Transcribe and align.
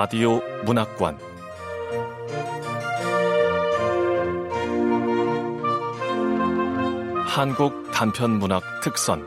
라디오 0.00 0.40
문학관 0.64 1.18
한국 7.26 7.90
단편 7.90 8.38
문학 8.38 8.62
특선 8.84 9.26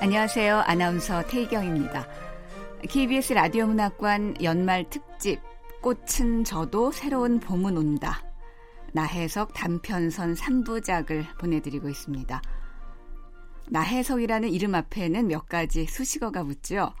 안녕하세요. 0.00 0.60
아나운서 0.60 1.22
태희경입니다. 1.26 2.08
KBS 2.88 3.34
라디오 3.34 3.66
문학관 3.66 4.42
연말 4.42 4.88
특집 4.88 5.40
꽃은 5.82 6.44
저도 6.44 6.90
새로운 6.90 7.38
봄은 7.40 7.76
온다. 7.76 8.22
나혜석 8.94 9.52
단편선 9.52 10.32
3부작을 10.32 11.36
보내드리고 11.38 11.90
있습니다. 11.90 12.40
나혜석이라는 13.68 14.48
이름 14.48 14.74
앞에는 14.74 15.26
몇 15.26 15.48
가지 15.48 15.86
수식어가 15.86 16.44
붙죠. 16.44 16.94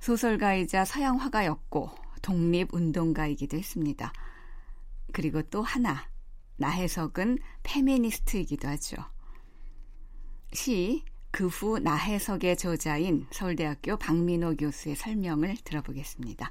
소설가이자 0.00 0.84
서양 0.84 1.16
화가였고 1.16 1.90
독립운동가이기도 2.22 3.56
했습니다. 3.56 4.12
그리고 5.12 5.42
또 5.42 5.62
하나, 5.62 6.08
나혜석은 6.56 7.38
페미니스트이기도 7.62 8.68
하죠. 8.68 8.96
시, 10.52 11.04
그 11.30 11.46
후 11.46 11.78
나혜석의 11.78 12.56
저자인 12.56 13.26
서울대학교 13.30 13.96
박민호 13.96 14.56
교수의 14.56 14.96
설명을 14.96 15.56
들어보겠습니다. 15.64 16.50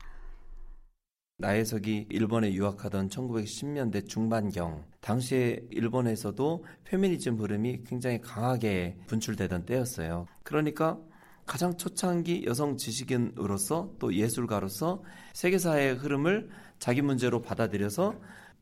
나혜석이 1.40 2.08
일본에 2.10 2.54
유학하던 2.54 3.10
1910년대 3.10 4.08
중반경 4.08 4.86
당시에 5.08 5.62
일본에서도 5.72 6.66
페미니즘 6.84 7.40
흐름이 7.40 7.84
굉장히 7.86 8.20
강하게 8.20 8.98
분출되던 9.08 9.66
때였어요. 9.66 10.28
그러니까 10.44 11.00
가장 11.46 11.78
초창기 11.78 12.44
여성 12.46 12.76
지식인으로서 12.76 13.94
또 14.00 14.14
예술가로서 14.14 15.02
세계사의 15.32 15.96
흐름을 15.96 16.50
자기 16.80 17.02
문제로 17.02 17.42
받아들여서 17.42 18.16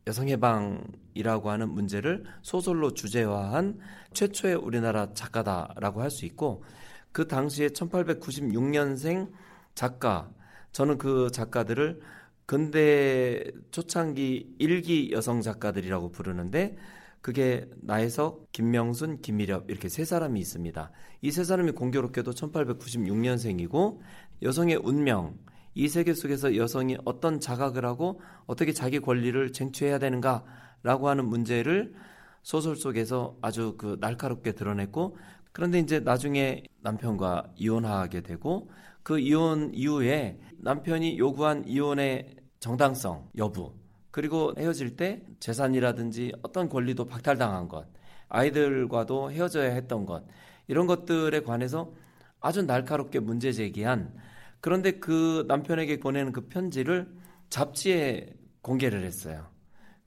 여성 0.06 0.28
해방이라고 0.28 1.50
하는 1.50 1.70
문제를 1.70 2.26
소설로 2.44 2.94
주제화한 2.94 3.80
최초의 4.14 4.54
우리나라 4.54 5.14
작가다라고 5.14 6.04
할 6.04 6.12
수 6.12 6.28
있고 6.28 6.64
그 7.12 7.28
당시에 7.28 7.70
1896년생 7.70 9.32
작가 9.74 10.30
저는 10.74 11.00
그 11.00 11.32
작가들을 11.32 12.02
근대 12.46 13.44
초창기 13.72 14.56
일기 14.60 15.12
여성 15.12 15.42
작가들이라고 15.42 16.12
부르는데 16.12 16.78
그게 17.22 17.68
나혜석, 17.82 18.52
김명순, 18.52 19.22
김미렵 19.22 19.70
이렇게 19.72 19.90
세 19.90 20.06
사람이 20.06 20.40
있습니다. 20.40 20.92
이 21.24 21.32
세 21.32 21.44
사람이 21.44 21.72
공교롭게도 21.72 22.32
1896년생이고 22.32 24.00
여성의 24.44 24.76
운명 24.84 25.38
이 25.74 25.88
세계 25.88 26.14
속에서 26.14 26.56
여성이 26.56 26.98
어떤 27.04 27.40
자각을 27.40 27.84
하고 27.84 28.22
어떻게 28.46 28.74
자기 28.74 29.00
권리를 29.00 29.52
쟁취해야 29.52 29.98
되는가라고 29.98 31.10
하는 31.10 31.26
문제를 31.26 31.96
소설 32.44 32.76
속에서 32.76 33.38
아주 33.42 33.76
그 33.78 33.98
날카롭게 34.00 34.52
드러냈고 34.52 35.18
그런데 35.52 35.80
이제 35.80 36.00
나중에 36.00 36.64
남편과 36.82 37.54
이혼하게 37.56 38.22
되고 38.22 38.70
그 39.06 39.20
이혼 39.20 39.72
이후에 39.72 40.40
남편이 40.58 41.20
요구한 41.20 41.64
이혼의 41.68 42.38
정당성 42.60 43.30
여부 43.38 43.76
그리고 44.10 44.52
헤어질 44.58 44.96
때 44.96 45.22
재산이라든지 45.40 46.34
어떤 46.42 46.68
권리도 46.68 47.06
박탈당한 47.06 47.68
것 47.68 47.86
아이들과도 48.30 49.32
헤어져야 49.32 49.74
했던 49.74 50.08
것 50.08 50.26
이런 50.68 50.88
것들에 50.88 51.42
관해서 51.42 51.94
아주 52.42 52.64
날카롭게 52.64 53.20
문제 53.20 53.52
제기한 53.52 54.12
그런데 54.60 54.94
그 54.94 55.46
남편에게 55.48 56.00
보내는 56.00 56.32
그 56.32 56.48
편지를 56.48 57.08
잡지에 57.52 58.34
공개를 58.64 59.04
했어요. 59.04 59.46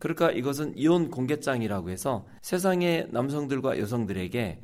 그러니까 0.01 0.33
이것은 0.33 0.77
이혼 0.77 1.09
공개장이라고 1.13 1.91
해서 1.91 2.27
세상의 2.43 3.11
남성들과 3.13 3.79
여성들에게 3.79 4.61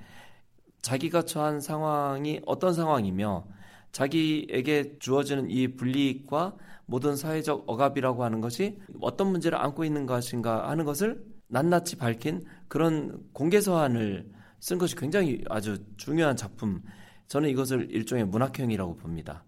자기가 0.83 1.23
처한 1.23 1.61
상황이 1.61 2.41
어떤 2.47 2.75
상황이며 2.75 3.54
자기에게 3.95 4.99
주어지는 4.99 5.51
이 5.51 5.77
불이익과 5.77 6.57
모든 6.87 7.17
사회적 7.17 7.65
억압이라고 7.67 8.25
하는 8.25 8.41
것이 8.41 8.77
어떤 9.01 9.29
문제를 9.29 9.57
안고 9.57 9.85
있는 9.85 10.05
것인가 10.05 10.69
하는 10.69 10.85
것을 10.85 11.25
낱낱이 11.49 11.97
밝힌 11.97 12.43
그런 12.69 13.23
공개 13.33 13.61
서한을 13.61 14.29
쓴 14.59 14.79
것이 14.79 14.97
굉장히 14.97 15.43
아주 15.49 15.79
중요한 15.97 16.37
작품. 16.37 16.83
저는 17.29 17.49
이것을 17.51 17.89
일종의 17.91 18.27
문학형이라고 18.27 18.97
봅니다. 18.97 19.45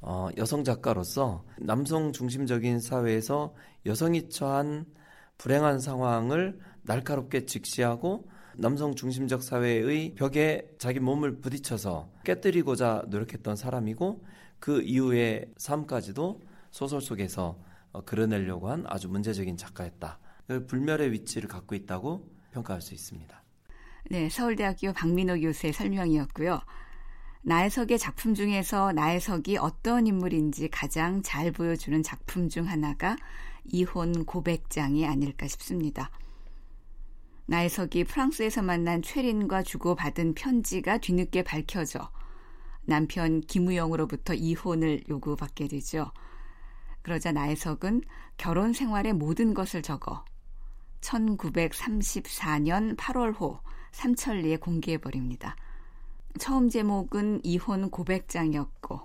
어, 0.00 0.28
여성 0.38 0.64
작가로서 0.64 1.44
남성 1.60 2.12
중심적인 2.12 2.80
사회에서 2.80 3.54
여성이 3.84 4.28
처한 4.30 4.86
불행한 5.36 5.78
상황을 5.78 6.58
날카롭게 6.82 7.44
직시하고 7.44 8.28
남성 8.56 8.94
중심적 8.94 9.42
사회의 9.42 10.14
벽에 10.14 10.68
자기 10.78 11.00
몸을 11.00 11.40
부딪혀서 11.40 12.10
깨뜨리고자 12.24 13.04
노력했던 13.08 13.56
사람이고 13.56 14.24
그 14.60 14.80
이후의 14.82 15.46
삶까지도 15.56 16.40
소설 16.70 17.00
속에서 17.00 17.58
어, 17.92 18.00
그려내려고 18.02 18.68
한 18.68 18.84
아주 18.86 19.08
문제적인 19.08 19.56
작가였다. 19.56 20.18
그 20.46 20.66
불멸의 20.66 21.12
위치를 21.12 21.48
갖고 21.48 21.74
있다고 21.74 22.28
평가할 22.52 22.82
수 22.82 22.94
있습니다. 22.94 23.42
네, 24.10 24.28
서울대학교 24.28 24.92
박민호 24.92 25.40
교수의 25.40 25.72
설명이었고요. 25.72 26.60
나혜석의 27.42 27.98
작품 27.98 28.34
중에서 28.34 28.92
나혜석이 28.92 29.58
어떤 29.58 30.06
인물인지 30.06 30.68
가장 30.68 31.22
잘 31.22 31.52
보여주는 31.52 32.02
작품 32.02 32.48
중 32.48 32.68
하나가 32.68 33.16
이혼 33.66 34.24
고백장이 34.24 35.06
아닐까 35.06 35.46
싶습니다. 35.46 36.10
나혜석이 37.46 38.04
프랑스에서 38.04 38.62
만난 38.62 39.02
최린과 39.02 39.64
주고받은 39.64 40.34
편지가 40.34 40.98
뒤늦게 40.98 41.42
밝혀져 41.42 42.10
남편 42.86 43.40
김우영으로부터 43.40 44.34
이혼을 44.34 45.04
요구받게 45.08 45.68
되죠. 45.68 46.10
그러자 47.02 47.32
나혜석은 47.32 48.02
결혼 48.38 48.72
생활의 48.72 49.12
모든 49.12 49.52
것을 49.52 49.82
적어 49.82 50.24
1934년 51.00 52.96
8월호 52.96 53.60
삼천리에 53.92 54.56
공개해버립니다. 54.56 55.56
처음 56.38 56.70
제목은 56.70 57.40
이혼 57.44 57.90
고백장이었고 57.90 59.00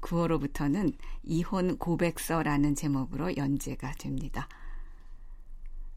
9월로부터는 0.00 0.94
이혼 1.22 1.78
고백서라는 1.78 2.74
제목으로 2.74 3.36
연재가 3.36 3.92
됩니다. 3.92 4.48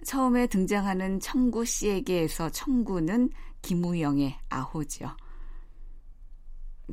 처음에 0.03 0.47
등장하는 0.47 1.19
청구 1.19 1.65
씨에게에서 1.65 2.49
청구는 2.49 3.29
김우영의 3.61 4.37
아호죠. 4.49 5.15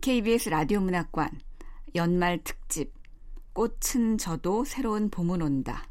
KBS 0.01 0.49
라디오 0.49 0.81
문학관 0.81 1.41
연말 1.95 2.43
특집 2.43 2.93
꽃은 3.53 4.19
저도 4.19 4.65
새로운 4.65 5.11
봄은 5.11 5.41
온다. 5.43 5.89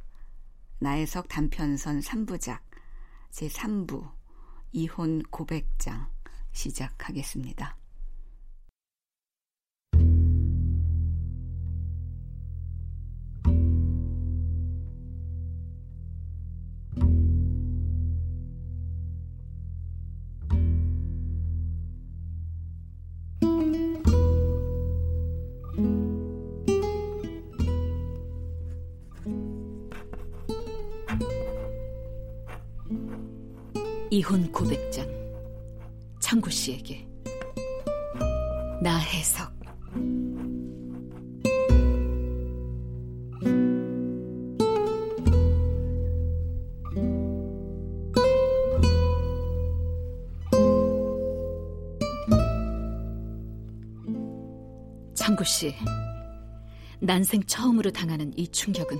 나혜석 0.79 1.29
단편선 1.29 2.01
3부작 2.01 2.59
제3부 3.31 4.11
이혼 4.73 5.23
고백장 5.23 6.07
시작하겠습니다. 6.51 7.77
이혼 34.15 34.51
고백장. 34.51 35.07
창구 36.19 36.51
씨에게. 36.51 37.03
나해석. 38.79 39.51
창구 55.15 55.43
씨, 55.43 55.73
난생 56.99 57.41
처음으로 57.47 57.89
당하는 57.89 58.31
이 58.37 58.47
충격은 58.47 58.99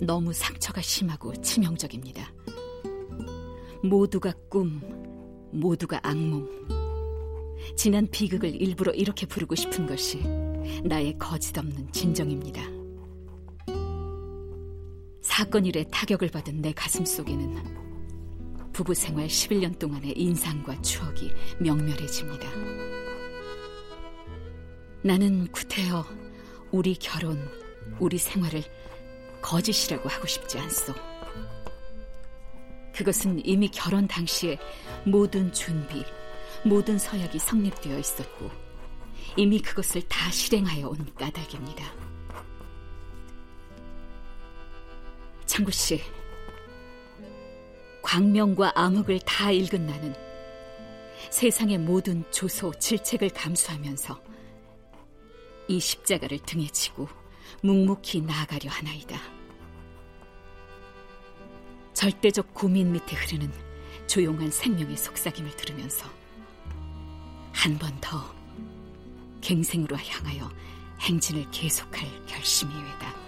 너무 0.00 0.32
상처가 0.32 0.80
심하고 0.80 1.34
치명적입니다. 1.42 2.32
모두가 3.82 4.32
꿈, 4.48 4.80
모두가 5.52 6.00
악몽. 6.02 6.48
지난 7.76 8.06
비극을 8.10 8.60
일부러 8.60 8.92
이렇게 8.92 9.26
부르고 9.26 9.54
싶은 9.54 9.86
것이 9.86 10.18
나의 10.84 11.16
거짓없는 11.18 11.92
진정입니다. 11.92 12.62
사건 15.20 15.66
일에 15.66 15.84
타격을 15.84 16.28
받은 16.28 16.60
내 16.60 16.72
가슴 16.72 17.04
속에는 17.04 17.78
부부 18.72 18.94
생활 18.94 19.26
11년 19.26 19.78
동안의 19.78 20.12
인상과 20.18 20.80
추억이 20.82 21.30
명멸해집니다. 21.60 22.48
나는 25.02 25.46
구태여 25.52 26.04
우리 26.72 26.94
결혼, 26.94 27.38
우리 27.98 28.18
생활을 28.18 28.62
거짓이라고 29.40 30.08
하고 30.08 30.26
싶지 30.26 30.58
않소. 30.58 30.94
그것은 32.98 33.46
이미 33.46 33.68
결혼 33.68 34.08
당시에 34.08 34.58
모든 35.04 35.52
준비, 35.52 36.04
모든 36.64 36.98
서약이 36.98 37.38
성립되어 37.38 37.96
있었고 37.96 38.50
이미 39.36 39.60
그것을 39.60 40.02
다 40.08 40.28
실행하여 40.32 40.88
온 40.88 41.14
까닭입니다. 41.14 41.94
창구 45.46 45.70
씨, 45.70 46.02
광명과 48.02 48.72
암흑을 48.74 49.20
다 49.20 49.52
읽은 49.52 49.86
나는 49.86 50.12
세상의 51.30 51.78
모든 51.78 52.24
조소, 52.32 52.72
질책을 52.80 53.28
감수하면서 53.28 54.20
이 55.68 55.78
십자가를 55.78 56.40
등에 56.40 56.66
지고 56.66 57.08
묵묵히 57.62 58.22
나아가려 58.22 58.68
하나이다. 58.68 59.37
절대적 61.98 62.54
고민 62.54 62.92
밑에 62.92 63.16
흐르는 63.16 63.50
조용한 64.06 64.52
생명의 64.52 64.96
속삭임을 64.96 65.56
들으면서 65.56 66.06
한 67.52 67.76
번 67.76 67.92
더 68.00 68.32
갱생으로 69.40 69.96
향하여 69.96 70.48
행진을 71.00 71.50
계속할 71.50 72.06
결심이 72.26 72.72
외다. 72.72 73.27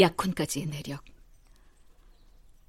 약혼까지의 0.00 0.66
내력. 0.66 1.04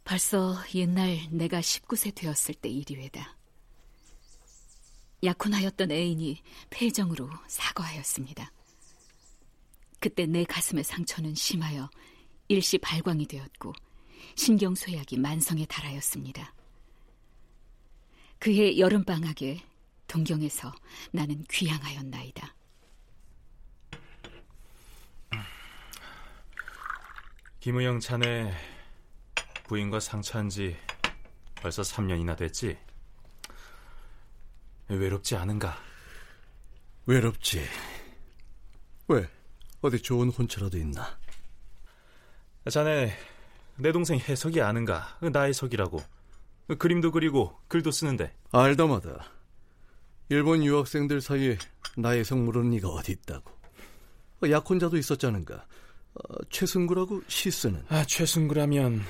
벌써 0.04 0.58
옛날 0.76 1.28
내가 1.32 1.62
19세 1.62 2.14
되었을 2.14 2.56
때 2.56 2.68
일이외다. 2.70 3.38
약혼하였던 5.24 5.92
애인이 5.92 6.42
폐정으로 6.70 7.30
사과하였습니다. 7.48 8.52
그때 10.00 10.26
내 10.26 10.44
가슴의 10.44 10.84
상처는 10.84 11.36
심하여 11.36 11.90
일시 12.48 12.78
발광이 12.80 13.28
되었고 13.28 13.74
신경쇠약이 14.36 15.18
만성에 15.20 15.66
달하였습니다. 15.68 16.54
그해 18.40 18.78
여름방학에 18.80 19.62
동경에서 20.08 20.74
나는 21.12 21.46
귀향하였나이다. 21.50 22.56
김우영 27.62 28.00
자네 28.00 28.52
부인과 29.66 30.00
상처한 30.00 30.50
지 30.50 30.76
벌써 31.62 31.84
3년이나 31.84 32.36
됐지? 32.36 32.76
외롭지 34.88 35.36
않은가? 35.36 35.78
외롭지. 37.06 37.64
왜? 39.10 39.30
어디 39.82 40.02
좋은 40.02 40.30
혼처라도 40.30 40.80
있나? 40.80 41.20
자네 42.72 43.16
내 43.76 43.92
동생 43.92 44.18
해석이 44.18 44.60
아는가? 44.60 45.20
나의 45.32 45.54
석이라고. 45.54 46.02
그림도 46.80 47.12
그리고 47.12 47.60
글도 47.68 47.92
쓰는데. 47.92 48.36
알다마다. 48.52 49.32
일본 50.30 50.64
유학생들 50.64 51.22
사이에 51.22 51.60
나의 51.96 52.26
성 52.26 52.44
모르는 52.44 52.74
이가 52.74 52.90
어디 52.90 53.12
있다고. 53.12 53.52
약혼자도 54.50 54.98
있었자는가. 54.98 55.68
어, 56.14 56.44
최승구라고 56.50 57.22
시 57.28 57.52
쓰는. 57.52 57.86
아, 57.90 58.04
최승구라면 58.06 59.02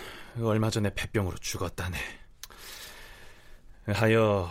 얼마 0.42 0.70
전에 0.70 0.94
폐병으로 0.94 1.38
죽었다네. 1.38 1.98
하여 3.88 4.50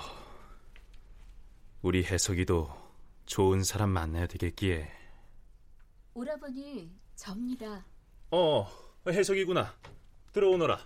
우리 1.82 2.04
해석이도 2.04 2.70
좋은 3.26 3.62
사람 3.62 3.90
만나야 3.90 4.26
되겠기에. 4.26 4.90
오라버니, 6.14 6.90
접니다. 7.14 7.84
어, 8.32 8.66
해석이구나. 9.08 9.74
들어오너라. 10.32 10.78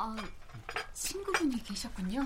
아, 0.00 0.16
친구분이 0.94 1.62
계셨군요. 1.64 2.24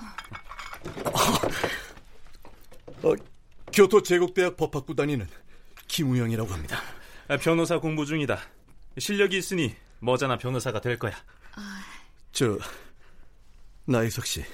어, 3.02 3.31
교토 3.72 4.02
제국대학 4.02 4.56
법학부 4.56 4.94
다니는 4.94 5.26
김우영이라고 5.88 6.52
합니다. 6.52 6.78
아, 7.28 7.36
변호사 7.36 7.78
공부 7.78 8.04
중이다. 8.04 8.38
실력이 8.98 9.38
있으니 9.38 9.74
머자나 10.00 10.36
변호사가 10.36 10.80
될 10.80 10.98
거야. 10.98 11.12
아... 11.54 11.82
저 12.32 12.58
나이석 13.84 14.26
씨 14.26 14.44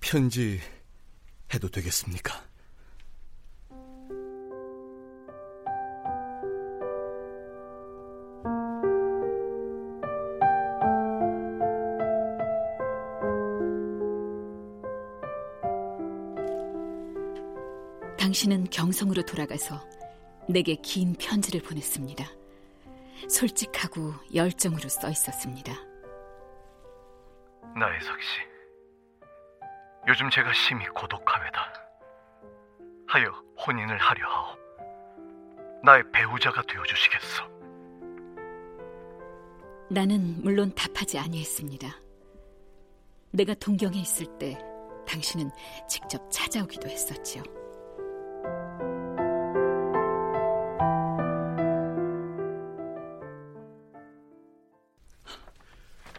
편지 0.00 0.60
해도 1.52 1.68
되겠습니까? 1.68 2.44
당신은 18.36 18.68
경성으로 18.68 19.22
돌아가서 19.22 19.82
내게 20.46 20.74
긴 20.74 21.14
편지를 21.14 21.62
보냈습니다. 21.62 22.22
솔직하고 23.30 24.12
열정으로 24.34 24.90
써 24.90 25.08
있었습니다. 25.08 25.72
나혜석 27.74 28.20
씨, 28.20 28.40
요즘 30.08 30.28
제가 30.28 30.52
심히 30.52 30.84
고독하외다. 30.88 31.72
하여 33.06 33.30
혼인을 33.66 33.96
하려 33.96 34.28
하오. 34.28 34.56
나의 35.82 36.02
배우자가 36.12 36.60
되어 36.60 36.82
주시겠소. 36.82 37.42
나는 39.90 40.42
물론 40.42 40.74
답하지 40.74 41.18
아니했습니다. 41.18 41.88
내가 43.30 43.54
동경에 43.54 43.98
있을 43.98 44.26
때 44.36 44.58
당신은 45.08 45.50
직접 45.88 46.30
찾아오기도 46.30 46.86
했었지요. 46.86 47.65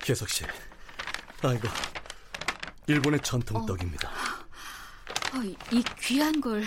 계석 0.07 0.29
씨. 0.29 0.45
아이고. 1.43 1.67
일본의 2.87 3.19
전통 3.23 3.57
어, 3.57 3.65
떡입니다. 3.65 4.09
어, 4.09 5.43
이 5.73 5.83
귀한 5.99 6.39
걸. 6.39 6.63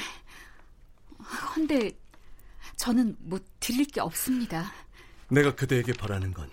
헌데 1.56 1.98
저는 2.76 3.16
뭐 3.18 3.40
드릴 3.58 3.86
게 3.86 4.02
없습니다. 4.02 4.70
내가 5.30 5.54
그대에게 5.54 5.94
바라는 5.94 6.34
건 6.34 6.50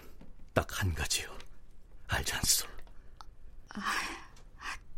딱 0.53 0.65
한 0.81 0.93
가지요. 0.95 1.27
알지 2.07 2.33
않소? 2.35 2.67
아, 3.75 3.81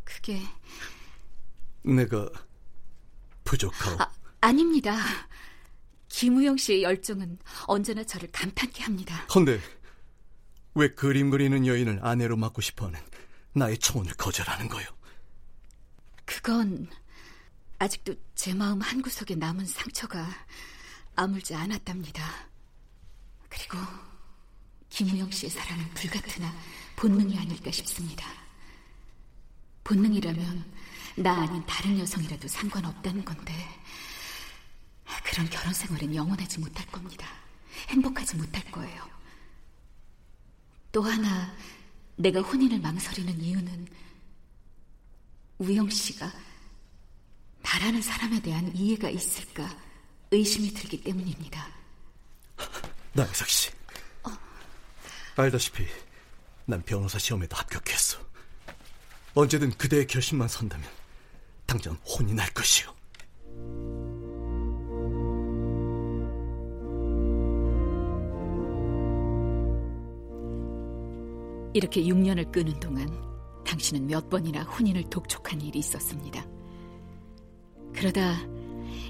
그게 0.04 0.40
내가 1.82 2.28
부족하오. 3.42 3.96
아, 3.98 4.12
아닙니다. 4.40 4.96
김우영 6.08 6.56
씨의 6.56 6.84
열정은 6.84 7.38
언제나 7.66 8.04
저를 8.04 8.30
감탄케 8.30 8.84
합니다. 8.84 9.26
헌데 9.34 9.60
왜 10.74 10.88
그림 10.88 11.30
그리는 11.30 11.66
여인을 11.66 12.00
아내로 12.02 12.36
맡고 12.36 12.60
싶어하는 12.60 13.00
나의 13.52 13.78
청혼을 13.78 14.14
거절하는 14.14 14.68
거요? 14.68 14.86
그건 16.24 16.88
아직도 17.78 18.14
제 18.34 18.54
마음 18.54 18.80
한 18.80 19.02
구석에 19.02 19.34
남은 19.34 19.66
상처가 19.66 20.26
아물지 21.16 21.54
않았답니다. 21.54 22.24
그리고 23.48 23.78
김우영 24.90 25.30
씨의 25.30 25.50
사랑은 25.50 25.88
불같으나 25.94 26.54
본능이 26.96 27.38
아닐까 27.38 27.70
싶습니다. 27.70 28.26
본능이라면 29.82 30.64
나 31.16 31.42
아닌 31.42 31.64
다른 31.66 31.98
여성이라도 31.98 32.46
상관없다는 32.46 33.24
건데 33.24 33.52
그런 35.24 35.48
결혼 35.50 35.72
생활은 35.72 36.14
영원하지 36.14 36.60
못할 36.60 36.86
겁니다. 36.86 37.26
행복하지 37.88 38.36
못할 38.36 38.62
거예요. 38.70 39.19
또 40.92 41.02
하나 41.02 41.54
내가 42.16 42.40
혼인을 42.40 42.80
망설이는 42.80 43.40
이유는 43.40 43.88
우영 45.58 45.88
씨가 45.88 46.30
나라는 47.62 48.02
사람에 48.02 48.40
대한 48.40 48.74
이해가 48.74 49.10
있을까 49.10 49.68
의심이 50.30 50.72
들기 50.72 51.02
때문입니다. 51.02 51.68
나혜석 53.12 53.48
씨. 53.48 53.70
어. 54.22 54.30
알다시피 55.36 55.86
난 56.66 56.82
변호사 56.82 57.18
시험에도 57.18 57.56
합격했어. 57.56 58.18
언제든 59.34 59.70
그대의 59.76 60.06
결심만 60.06 60.48
선다면 60.48 60.88
당장 61.66 61.94
혼인할 62.04 62.52
것이오 62.52 62.94
이렇게 71.72 72.02
6년을 72.02 72.50
끄는 72.50 72.78
동안 72.80 73.08
당신은 73.64 74.06
몇 74.06 74.28
번이나 74.28 74.62
혼인을 74.62 75.04
독촉한 75.04 75.60
일이 75.60 75.78
있었습니다. 75.78 76.44
그러다 77.94 78.36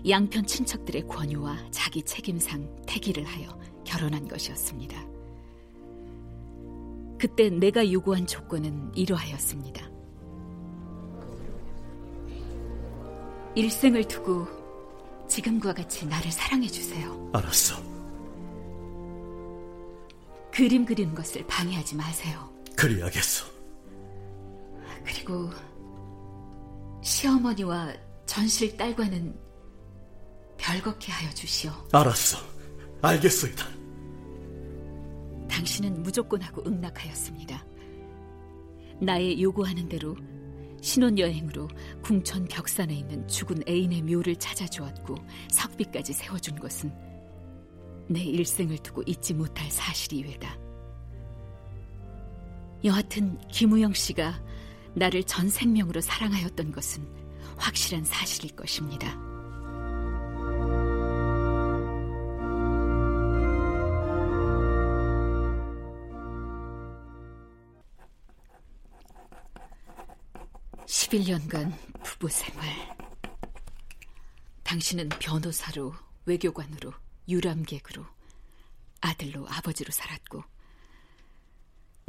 양편 0.09 0.47
친척들의 0.47 1.07
권유와 1.07 1.71
자기 1.71 2.03
책임상 2.03 2.85
태기를 2.87 3.25
하여 3.25 3.49
결혼한 3.85 4.29
것이었습니다. 4.29 5.05
그때 7.19 7.51
내가 7.51 7.91
요구한 7.91 8.27
조건은 8.27 8.93
이러하였습니다. 8.95 9.91
일생을 13.55 14.05
두고 14.05 14.47
지금과 15.29 15.75
같이 15.75 16.07
나를 16.07 16.31
사랑해 16.31 16.67
주세요. 16.67 17.31
알았어. 17.33 17.77
그림 20.53 20.85
그리는 20.85 21.15
것을 21.15 21.47
방해하지 21.47 21.97
마세요. 21.97 22.50
그리하겠어. 22.81 23.45
그리고 25.05 25.51
시어머니와 27.03 27.93
전실 28.25 28.75
딸과는 28.75 29.39
별겁게 30.57 31.13
하여 31.13 31.31
주시오. 31.31 31.73
알았어. 31.93 32.39
알겠소이다. 33.03 33.67
당신은 35.51 36.03
무조건 36.03 36.41
하고 36.41 36.63
응낙하였습니다. 36.67 37.67
나의 39.03 39.43
요구하는 39.43 39.87
대로 39.87 40.17
신혼여행으로 40.81 41.69
궁천 42.03 42.47
벽산에 42.47 42.95
있는 42.95 43.29
죽은 43.29 43.63
애인의 43.69 44.03
묘를 44.03 44.37
찾아주었고 44.37 45.17
석비까지 45.51 46.15
세워준 46.15 46.59
것은 46.59 46.91
내 48.09 48.23
일생을 48.23 48.79
두고 48.79 49.03
잊지 49.07 49.35
못할 49.35 49.71
사실이외다. 49.71 50.70
여하튼 52.85 53.39
김우영 53.49 53.95
씨가 53.95 54.43
나를 54.95 55.25
전 55.25 55.49
생명으로 55.49 56.01
사랑하였던 56.01 56.73
것은 56.73 57.07
확실한 57.59 58.05
사실일 58.05 58.57
것입니다. 58.57 59.31
11년간 71.11 71.73
부부 72.05 72.29
생활. 72.29 72.69
당신은 74.63 75.09
변호사로, 75.09 75.95
외교관으로, 76.25 76.93
유람객으로, 77.29 78.05
아들로, 79.01 79.47
아버지로 79.49 79.91
살았고, 79.93 80.45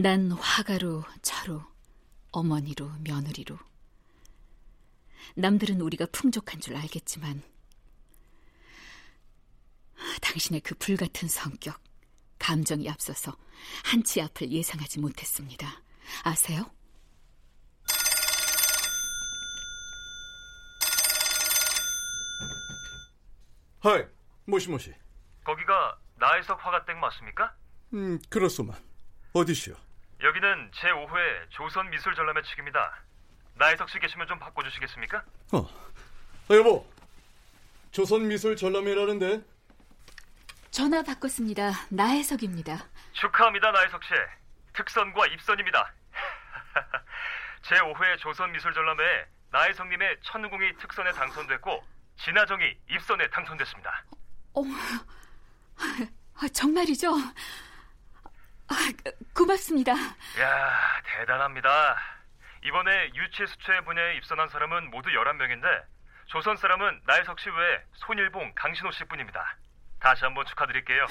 난 0.01 0.31
화가로, 0.31 1.03
차로, 1.21 1.61
어머니로, 2.31 2.89
며느리로. 3.01 3.55
남들은 5.35 5.79
우리가 5.79 6.07
풍족한 6.11 6.59
줄 6.59 6.75
알겠지만, 6.75 7.43
당신의 10.23 10.61
그 10.61 10.73
불같은 10.73 11.27
성격, 11.27 11.79
감정이 12.39 12.89
앞서서 12.89 13.37
한치 13.83 14.19
앞을 14.21 14.51
예상하지 14.51 14.99
못했습니다. 15.01 15.83
아세요? 16.23 16.65
하이, 23.81 24.03
모시모시. 24.45 24.95
거기가 25.43 25.99
나혜석 26.15 26.65
화가댁 26.65 26.97
맞습니까? 26.97 27.55
음, 27.93 28.19
그렇소만. 28.29 28.79
어디시오? 29.33 29.75
여기는 30.23 30.71
제5회 30.71 31.49
조선미술전람회 31.49 32.41
측입니다. 32.43 33.03
나혜석 33.55 33.89
씨 33.89 33.99
계시면 33.99 34.27
좀 34.27 34.37
바꿔주시겠습니까? 34.39 35.23
어. 35.53 35.61
아, 36.49 36.55
여보. 36.55 36.85
조선미술전람회라는데. 37.91 39.41
전화 40.69 41.01
바꿨습니다. 41.03 41.71
나혜석입니다. 41.89 42.85
축하합니다, 43.13 43.71
나혜석 43.71 44.03
씨. 44.03 44.09
특선과 44.73 45.27
입선입니다. 45.27 45.93
제5회 47.63 48.19
조선미술전람회에 48.19 49.25
나혜석님의 49.51 50.17
천우궁이 50.23 50.77
특선에 50.77 51.11
당선됐고 51.11 51.83
진아정이 52.23 52.63
입선에 52.89 53.29
당선됐습니다. 53.29 54.05
어, 54.53 54.61
아, 56.35 56.47
정말이죠? 56.49 57.11
아, 58.71 58.75
고맙습니다. 59.33 59.91
야 59.91 60.77
대단합니다. 61.03 61.97
이번에 62.63 63.11
유체 63.15 63.45
수체 63.45 63.81
분야에 63.85 64.15
입선한 64.17 64.49
사람은 64.49 64.91
모두 64.91 65.09
11명인데 65.09 65.65
조선 66.27 66.55
사람은 66.55 67.01
나혜석 67.05 67.39
씨 67.39 67.49
외에 67.49 67.79
손일봉, 67.95 68.53
강신호 68.55 68.91
씨뿐입니다. 68.91 69.57
다시 69.99 70.23
한번 70.23 70.45
축하드릴게요. 70.45 71.05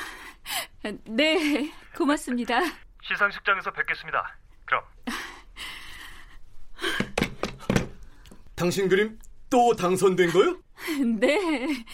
네, 1.04 1.70
고맙습니다. 1.96 2.60
시상식장에서 3.02 3.70
뵙겠습니다. 3.72 4.36
그럼. 4.64 4.84
당신 8.56 8.88
그림 8.88 9.18
또 9.50 9.74
당선된 9.74 10.30
거요? 10.32 10.58
네. 11.20 11.84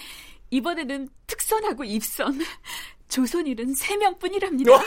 이번에는 0.51 1.09
특선하고 1.27 1.85
입선. 1.85 2.39
조선일은 3.09 3.75
세 3.75 3.97
명뿐이랍니다. 3.97 4.73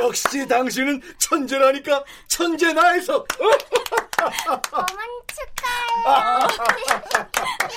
역시 0.00 0.46
당신은 0.46 1.00
천재라니까 1.18 2.04
천재 2.28 2.72
나에서. 2.72 3.24
어머니 4.72 5.12
축하해요. 5.32 6.48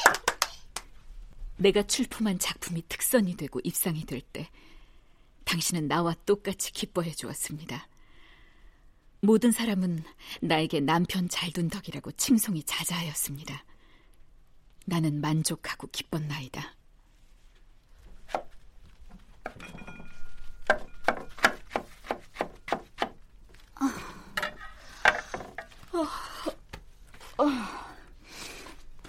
내가 1.57 1.83
출품한 1.83 2.37
작품이 2.39 2.83
특선이 2.87 3.35
되고 3.35 3.59
입상이 3.63 4.05
될 4.05 4.21
때 4.21 4.49
당신은 5.45 5.87
나와 5.87 6.13
똑같이 6.25 6.71
기뻐해 6.71 7.11
주었습니다. 7.13 7.87
모든 9.21 9.51
사람은 9.51 10.03
나에게 10.41 10.79
남편 10.81 11.27
잘 11.29 11.51
둔 11.51 11.69
덕이라고 11.69 12.11
칭송이 12.11 12.63
자자하였습니다. 12.63 13.63
나는 14.85 15.19
만족하고 15.21 15.87
기뻤나이다. 15.87 16.75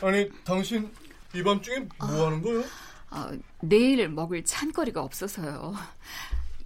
아니, 0.01 0.29
당신 0.45 0.91
이 1.35 1.43
밤중에 1.43 1.87
뭐 1.99 2.27
하는 2.27 2.43
거요? 2.43 2.63
아, 3.11 3.33
내일 3.63 4.09
먹을 4.09 4.45
찬거리가 4.45 5.03
없어서요. 5.03 5.75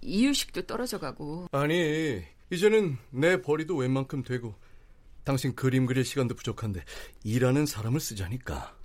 이유식도 0.01 0.63
떨어져 0.67 0.99
가고. 0.99 1.47
아니, 1.51 2.23
이제는 2.49 2.97
내 3.09 3.41
벌이도 3.41 3.75
웬만큼 3.77 4.23
되고 4.23 4.55
당신 5.23 5.55
그림 5.55 5.85
그릴 5.85 6.03
시간도 6.03 6.35
부족한데 6.35 6.83
일하는 7.23 7.65
사람을 7.65 7.99
쓰자니까. 7.99 8.75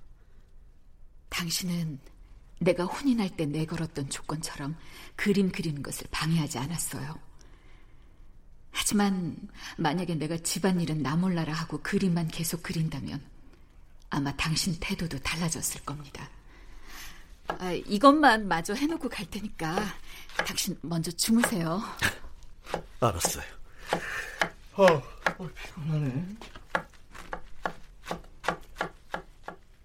당신은 1.29 1.99
내가 2.59 2.85
혼인할 2.85 3.29
때 3.35 3.45
내걸었던 3.45 4.09
조건처럼 4.09 4.75
그림 5.15 5.51
그리는 5.51 5.83
것을 5.83 6.07
방해하지 6.11 6.57
않았어요. 6.57 7.19
하지만 8.71 9.35
만약에 9.77 10.15
내가 10.15 10.37
집안일은 10.37 11.01
나 11.01 11.15
몰라라 11.15 11.53
하고 11.53 11.79
그림만 11.81 12.27
계속 12.27 12.63
그린다면 12.63 13.21
아마 14.09 14.35
당신 14.35 14.75
태도도 14.79 15.19
달라졌을 15.19 15.81
겁니다. 15.81 16.29
아, 17.47 17.71
이것만 17.71 18.47
마저 18.47 18.73
해놓고 18.73 19.09
갈 19.09 19.25
테니까 19.25 19.83
당신 20.45 20.77
먼저 20.81 21.11
주무세요. 21.11 21.81
알았어요. 22.99 23.43
아, 24.75 24.83
어, 24.83 25.49
피곤하네. 25.65 26.37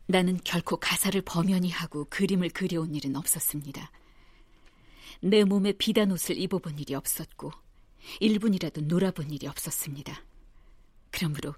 나는 0.06 0.38
결코 0.44 0.76
가사를 0.76 1.20
범연히 1.22 1.70
하고 1.70 2.04
그림을 2.04 2.50
그려온 2.50 2.94
일은 2.94 3.16
없었습니다. 3.16 3.90
내 5.20 5.42
몸에 5.44 5.72
비단 5.72 6.12
옷을 6.12 6.38
입어본 6.38 6.78
일이 6.78 6.94
없었고 6.94 7.50
1분이라도 8.20 8.84
놀아본 8.84 9.30
일이 9.30 9.46
없었습니다. 9.46 10.24
그러므로 11.10 11.54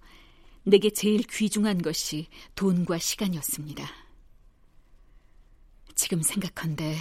내게 0.65 0.91
제일 0.91 1.23
귀중한 1.23 1.81
것이 1.81 2.29
돈과 2.55 2.99
시간이었습니다. 2.99 3.88
지금 5.95 6.23
생각한데 6.23 6.99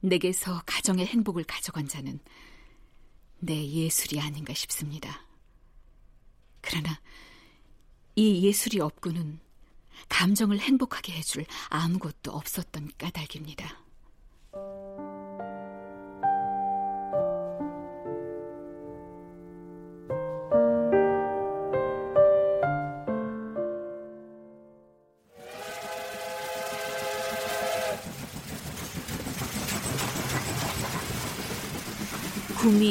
내게서 0.00 0.62
가정의 0.66 1.06
행복을 1.06 1.44
가져간 1.44 1.88
자는 1.88 2.20
내 3.38 3.66
예술이 3.66 4.20
아닌가 4.20 4.54
싶습니다. 4.54 5.26
그러나 6.60 7.00
이 8.14 8.46
예술이 8.46 8.80
없고는 8.80 9.40
감정을 10.08 10.60
행복하게 10.60 11.12
해줄 11.12 11.46
아무것도 11.68 12.30
없었던 12.30 12.92
까닭입니다. 12.98 13.81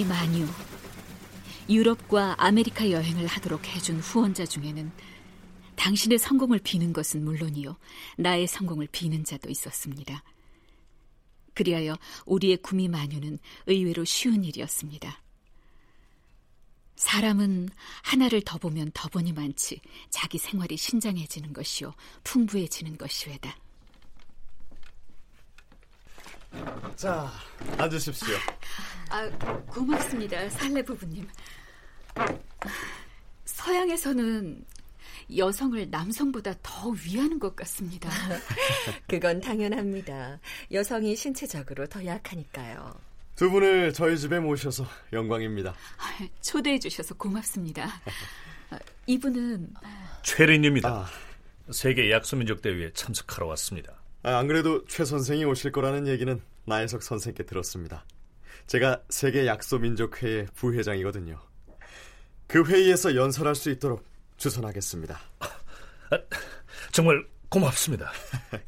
만유 0.05 0.47
유럽과 1.69 2.35
아메리카 2.37 2.91
여행을 2.91 3.27
하도록 3.27 3.65
해준 3.67 3.99
후원자 3.99 4.45
중에는 4.45 4.91
당신의 5.75 6.19
성공을 6.19 6.59
비는 6.59 6.93
것은 6.93 7.23
물론이요 7.23 7.77
나의 8.17 8.47
성공을 8.47 8.87
비는 8.91 9.23
자도 9.23 9.49
있었습니다. 9.49 10.23
그리하여 11.53 11.97
우리의 12.25 12.57
구미 12.57 12.87
만유는 12.87 13.39
의외로 13.67 14.05
쉬운 14.05 14.43
일이었습니다. 14.43 15.21
사람은 16.95 17.69
하나를 18.03 18.41
더 18.41 18.57
보면 18.57 18.91
더 18.93 19.09
보니만치 19.09 19.81
자기 20.09 20.37
생활이 20.37 20.77
신장해지는 20.77 21.51
것이요 21.53 21.93
풍부해지는 22.23 22.97
것이외다. 22.97 23.57
자, 26.95 27.31
앉으십시오. 27.77 28.35
아, 29.09 29.29
고맙습니다, 29.67 30.49
살레 30.49 30.83
부부님. 30.83 31.27
서양에서는 33.45 34.65
여성을 35.37 35.89
남성보다 35.89 36.53
더 36.61 36.89
위하는 36.89 37.39
것 37.39 37.55
같습니다. 37.55 38.09
그건 39.07 39.39
당연합니다. 39.39 40.39
여성이 40.71 41.15
신체적으로 41.15 41.87
더 41.87 42.05
약하니까요. 42.05 42.93
두 43.35 43.49
분을 43.49 43.93
저희 43.93 44.17
집에 44.17 44.39
모셔서 44.39 44.85
영광입니다. 45.13 45.73
초대해 46.41 46.77
주셔서 46.77 47.15
고맙습니다. 47.15 48.01
이분은 49.07 49.73
최린입니다. 50.23 50.89
아. 50.89 51.09
세계 51.71 52.11
약소민족 52.11 52.61
대회에 52.61 52.91
참석하러 52.93 53.47
왔습니다. 53.47 54.00
아, 54.23 54.37
안 54.37 54.47
그래도 54.47 54.85
최 54.85 55.03
선생이 55.03 55.45
오실 55.45 55.71
거라는 55.71 56.07
얘기는 56.07 56.39
나혜석 56.65 57.01
선생께 57.01 57.43
들었습니다. 57.43 58.05
제가 58.67 59.01
세계 59.09 59.47
약소민족회의 59.47 60.45
부회장이거든요. 60.53 61.39
그 62.47 62.63
회의에서 62.63 63.15
연설할 63.15 63.55
수 63.55 63.71
있도록 63.71 64.05
주선하겠습니다. 64.37 65.19
아, 65.39 66.19
정말 66.91 67.25
고맙습니다. 67.49 68.11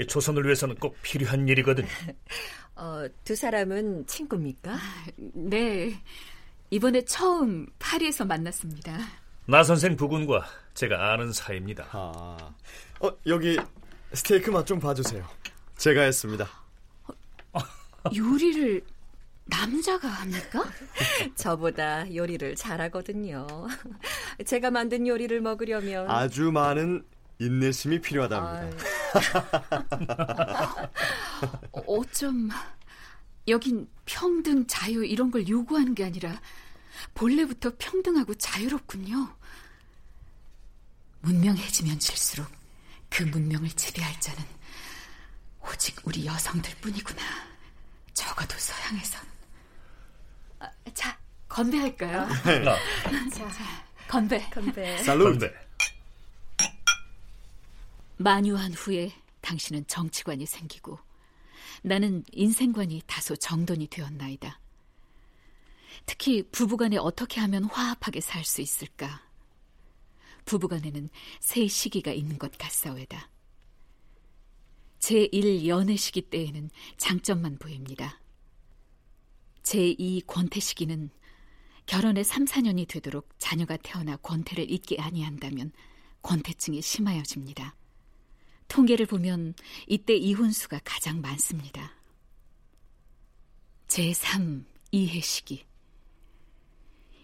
조선을 0.07 0.43
위해서는 0.45 0.75
꼭 0.75 0.97
필요한 1.03 1.47
일이거든요. 1.47 1.87
어, 2.75 3.05
두 3.23 3.35
사람은 3.35 4.07
친구입니까? 4.07 4.77
네. 5.15 6.01
이번에 6.71 7.05
처음 7.05 7.67
파리에서 7.77 8.25
만났습니다. 8.25 8.97
나 9.45 9.63
선생 9.63 9.95
부군과 9.95 10.45
제가 10.73 11.13
아는 11.13 11.31
사이입니다. 11.31 11.87
아, 11.91 12.37
어, 12.99 13.11
여기 13.27 13.59
스테이크 14.13 14.49
맛 14.51 14.65
좀 14.65 14.79
봐주세요. 14.79 15.27
제가 15.77 16.01
했습니다. 16.03 16.47
요리를 18.15 18.81
남자가 19.45 20.07
합니까? 20.07 20.63
저보다 21.35 22.13
요리를 22.13 22.55
잘하거든요. 22.55 23.47
제가 24.45 24.71
만든 24.71 25.07
요리를 25.07 25.41
먹으려면 25.41 26.09
아주 26.09 26.51
많은 26.51 27.03
인내심이 27.39 27.99
필요하답니다. 28.01 28.77
어쩜 31.87 32.49
여긴 33.47 33.87
평등, 34.05 34.65
자유 34.67 35.03
이런 35.03 35.29
걸 35.31 35.47
요구하는 35.47 35.93
게 35.95 36.05
아니라 36.05 36.39
본래부터 37.13 37.73
평등하고 37.77 38.35
자유롭군요. 38.35 39.35
문명해지면 41.21 41.99
질수록 41.99 42.47
그 43.13 43.21
문명을 43.21 43.69
지배할 43.69 44.19
자는 44.19 44.43
오직 45.71 45.95
우리 46.03 46.25
여성들 46.25 46.73
뿐이구나. 46.81 47.21
적어도 48.11 48.57
서양에선. 48.57 49.21
아, 50.59 50.71
자, 50.95 51.15
건배할까요? 51.47 52.27
네. 52.43 52.63
자, 52.63 53.51
자, 53.51 53.85
건배. 54.07 54.49
건배. 54.49 54.97
살루트. 55.03 55.53
만유한 58.17 58.73
후에 58.73 59.11
당신은 59.41 59.85
정치관이 59.85 60.47
생기고 60.47 60.97
나는 61.83 62.23
인생관이 62.31 63.03
다소 63.05 63.35
정돈이 63.35 63.87
되었나이다. 63.89 64.59
특히 66.07 66.41
부부간에 66.51 66.97
어떻게 66.97 67.39
하면 67.41 67.65
화합하게 67.65 68.21
살 68.21 68.43
수 68.43 68.61
있을까? 68.61 69.21
부부간에는 70.45 71.09
세 71.39 71.67
시기가 71.67 72.11
있는 72.11 72.37
것 72.37 72.57
같사오다. 72.57 73.29
제1 74.99 75.67
연애 75.67 75.95
시기 75.95 76.21
때에는 76.21 76.69
장점만 76.97 77.57
보입니다. 77.57 78.21
제2 79.63 80.25
권태 80.25 80.59
시기는 80.59 81.09
결혼에 81.85 82.23
3, 82.23 82.45
4년이 82.45 82.87
되도록 82.87 83.29
자녀가 83.37 83.75
태어나 83.77 84.15
권태를 84.17 84.71
잊게 84.71 85.01
아니한다면 85.01 85.71
권태증이 86.21 86.81
심하여집니다. 86.81 87.75
통계를 88.69 89.05
보면 89.05 89.53
이때 89.87 90.15
이혼수가 90.15 90.79
가장 90.83 91.21
많습니다. 91.21 91.93
제3 93.87 94.63
이해 94.91 95.19
시기. 95.19 95.65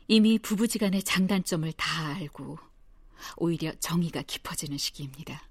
이미 0.08 0.38
부부지간의 0.38 1.03
장단점을 1.03 1.71
다 1.73 2.08
알고 2.15 2.60
오히려 3.38 3.73
정의가 3.79 4.23
깊어지는 4.23 4.77
시기입니다. 4.77 5.47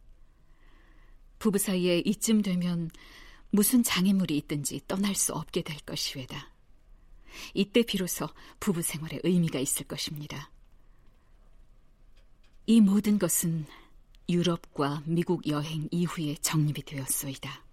부부 1.39 1.59
사이에 1.59 1.99
이쯤 2.05 2.43
되면 2.43 2.91
무슨 3.51 3.83
장애물이 3.83 4.37
있든지 4.39 4.83
떠날 4.87 5.15
수 5.15 5.33
없게 5.33 5.63
될 5.63 5.79
것이외다. 5.81 6.53
이때 7.55 7.83
비로소 7.83 8.29
부부 8.61 8.83
생활에 8.83 9.21
의미가 9.23 9.59
있을 9.59 9.87
것입니다. 9.87 10.51
이 12.67 12.81
모든 12.81 13.19
것은 13.19 13.67
유럽과 14.29 15.03
미국 15.07 15.47
여행 15.47 15.89
이후에 15.91 16.35
정립이 16.43 16.83
되었소이다. 16.83 17.68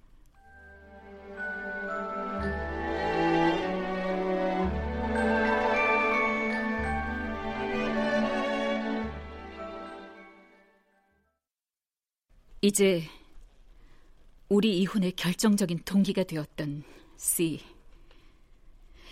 이제 12.61 13.07
우리 14.49 14.79
이혼의 14.79 15.13
결정적인 15.13 15.81
동기가 15.85 16.23
되었던 16.23 16.83
C. 17.17 17.61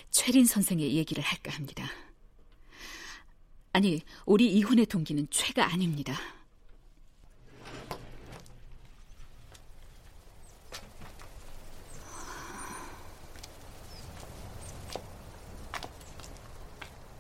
최린 0.09 0.45
선생의 0.45 0.93
얘기를 0.93 1.23
할까 1.23 1.51
합니다. 1.51 1.87
아니, 3.71 4.01
우리 4.25 4.51
이혼의 4.53 4.85
동기는 4.85 5.27
최가 5.31 5.65
아닙니다. 5.71 6.15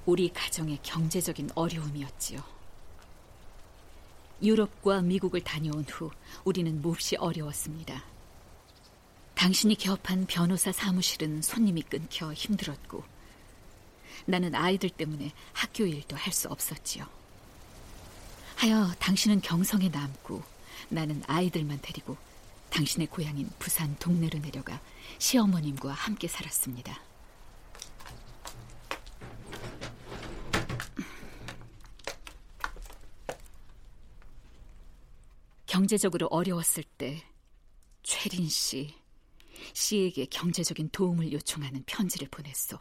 우리 0.05 0.29
가정의 0.29 0.79
경제적인 0.83 1.49
어려움이었지요. 1.55 2.52
유럽과 4.43 5.01
미국을 5.01 5.41
다녀온 5.41 5.83
후 5.85 6.11
우리는 6.43 6.81
몹시 6.81 7.15
어려웠습니다. 7.15 8.03
당신이 9.35 9.75
개업한 9.75 10.25
변호사 10.27 10.71
사무실은 10.71 11.41
손님이 11.41 11.81
끊겨 11.83 12.33
힘들었고 12.33 13.03
나는 14.25 14.53
아이들 14.55 14.89
때문에 14.89 15.31
학교 15.53 15.85
일도 15.85 16.15
할 16.15 16.31
수 16.33 16.47
없었지요. 16.49 17.05
하여 18.55 18.93
당신은 18.99 19.41
경성에 19.41 19.89
남고 19.89 20.43
나는 20.89 21.23
아이들만 21.27 21.79
데리고 21.81 22.17
당신의 22.69 23.07
고향인 23.07 23.49
부산 23.59 23.95
동네로 23.99 24.39
내려가 24.39 24.79
시어머님과 25.19 25.91
함께 25.91 26.27
살았습니다. 26.27 26.99
경제적으로 35.73 36.27
어려웠을 36.27 36.83
때 36.83 37.23
최린 38.03 38.47
씨, 38.47 38.93
씨에게 39.73 40.25
경제적인 40.25 40.89
도움을 40.91 41.31
요청하는 41.31 41.81
편지를 41.87 42.27
보냈소. 42.27 42.77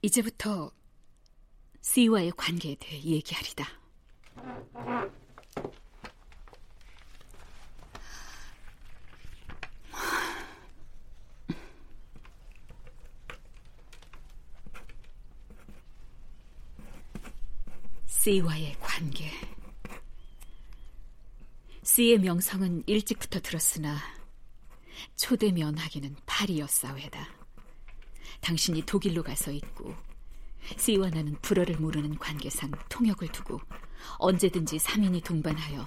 이제부터 0.00 0.72
씨와의 1.82 2.32
관계에 2.34 2.76
대해 2.76 3.02
얘기하리다. 3.02 3.68
씨와의 18.06 18.76
관계. 18.80 19.29
씨의 21.90 22.20
명성은 22.20 22.84
일찍부터 22.86 23.40
들었으나 23.40 23.98
초대 25.16 25.50
면하기는 25.50 26.14
파리였사회다. 26.24 27.28
당신이 28.40 28.82
독일로 28.82 29.24
가서 29.24 29.50
있고 29.50 29.96
씨와 30.78 31.10
나는 31.10 31.34
불어를 31.42 31.78
모르는 31.78 32.16
관계상 32.16 32.70
통역을 32.88 33.32
두고 33.32 33.60
언제든지 34.18 34.76
3인이 34.76 35.24
동반하여 35.24 35.84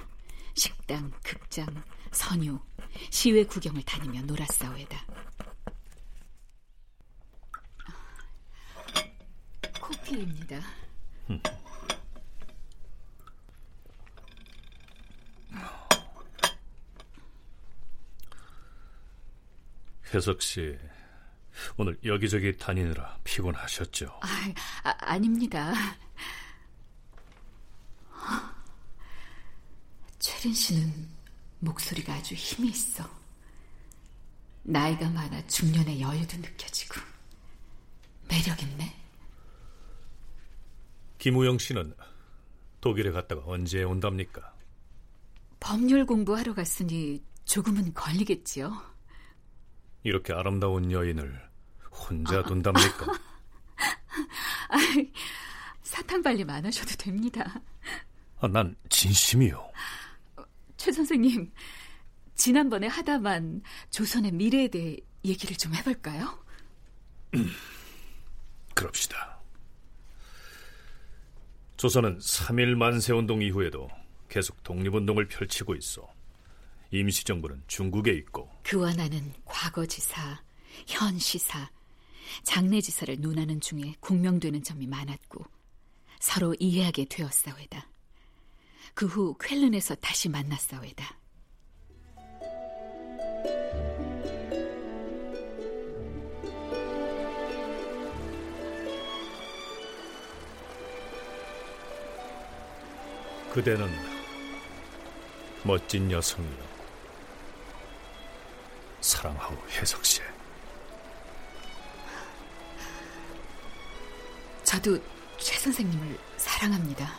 식당, 0.56 1.10
극장, 1.24 1.66
선유, 2.12 2.60
시외 3.10 3.46
구경을 3.46 3.84
다니며 3.84 4.24
놀았사오에다. 4.24 5.06
코피입니다. 9.82 10.62
혜석 20.14 20.44
씨, 20.44 20.78
오늘 21.76 21.98
여기저기 22.06 22.56
다니느라 22.56 23.18
피곤하셨죠? 23.24 24.20
아, 24.22 24.28
아 24.84 24.96
아닙니다. 25.00 25.74
최린 30.20 30.54
씨는 30.54 31.10
목소리가 31.60 32.14
아주 32.14 32.36
힘이 32.36 32.70
있어. 32.70 33.10
나이가 34.62 35.10
많아 35.10 35.46
중년의 35.48 36.00
여유도 36.00 36.38
느껴지고 36.38 37.02
매력 38.30 38.62
있네. 38.62 38.96
김우영 41.18 41.58
씨는 41.58 41.94
독일에 42.82 43.12
갔다가 43.12 43.42
언제 43.46 43.84
온답니까? 43.84 44.54
법률 45.60 46.06
공부하러 46.06 46.54
갔으니 46.54 47.24
조금은 47.46 47.94
걸리겠지요. 47.94 48.93
이렇게 50.04 50.34
아름다운 50.34 50.92
여인을 50.92 51.42
혼자 51.92 52.44
둔답니까? 52.44 53.06
아, 54.70 54.78
사탕 55.82 56.22
발림 56.22 56.50
안 56.50 56.66
하셔도 56.66 56.96
됩니다. 56.98 57.62
아, 58.40 58.48
난 58.48 58.76
진심이요. 58.90 59.72
최 60.78 60.92
선생님, 60.92 61.52
지난번에 62.36 62.88
하다만 62.88 63.62
조선의 63.90 64.32
미래에 64.32 64.68
대해 64.68 64.98
얘기를 65.24 65.56
좀 65.56 65.74
해볼까요? 65.76 66.44
그럽시다. 68.76 69.40
조선은 71.78 72.20
3일 72.20 72.76
만세운동 72.76 73.42
이후에도 73.42 73.90
계속 74.30 74.62
독립운동을 74.64 75.28
펼치고 75.28 75.76
있어. 75.76 76.13
임시정부는 77.00 77.64
중국에 77.68 78.12
있고 78.14 78.50
그와 78.64 78.94
나는 78.94 79.34
과거지사, 79.46 80.42
현시사, 80.88 81.70
장례지사를 82.44 83.20
논하는 83.20 83.60
중에 83.60 83.96
공명되는 84.00 84.64
점이 84.64 84.88
많았고 84.88 85.46
서로 86.20 86.56
이해하게 86.60 87.06
되었사오이다. 87.06 87.90
그 88.94 89.08
후 89.08 89.36
쾰른에서 89.40 89.96
다시 89.96 90.30
만났사오이다. 90.30 91.20
그대는 103.52 103.88
멋진 105.64 106.10
여성이요. 106.12 106.73
사랑하오 109.04 109.58
혜석 109.70 110.06
씨. 110.06 110.22
저도 114.64 114.98
최 115.38 115.58
선생님을 115.60 116.18
사랑합니다. 116.38 117.14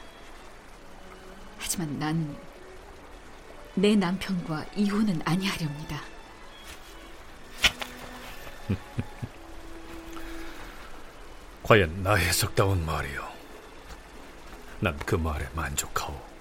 하지만 1.59 1.99
난 1.99 2.55
내 3.77 3.97
남편과 3.97 4.67
이혼은 4.77 5.21
아니하렵니다. 5.25 6.01
과연 11.65 12.05
나 12.05 12.15
해석다운 12.15 12.87
말이요. 12.87 13.35
난 14.79 14.97
그 15.05 15.17
말에 15.17 15.49
만족하오. 15.55 16.34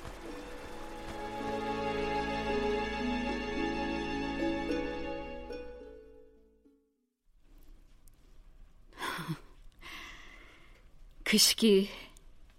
그 11.33 11.39
시기 11.39 11.89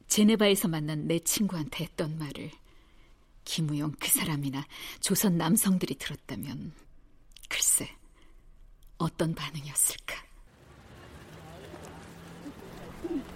제네바에서 0.09 0.67
만난 0.67 1.07
내 1.07 1.21
친구한테 1.21 1.85
했던 1.85 2.19
말을 2.19 2.51
김우영 3.45 3.93
그 4.01 4.09
사람이나 4.09 4.67
조선 4.99 5.39
남성들이 5.39 5.95
들었다면 5.95 6.73
글쎄 7.49 7.89
어떤 8.99 9.33
반응이었을까? 9.33 10.17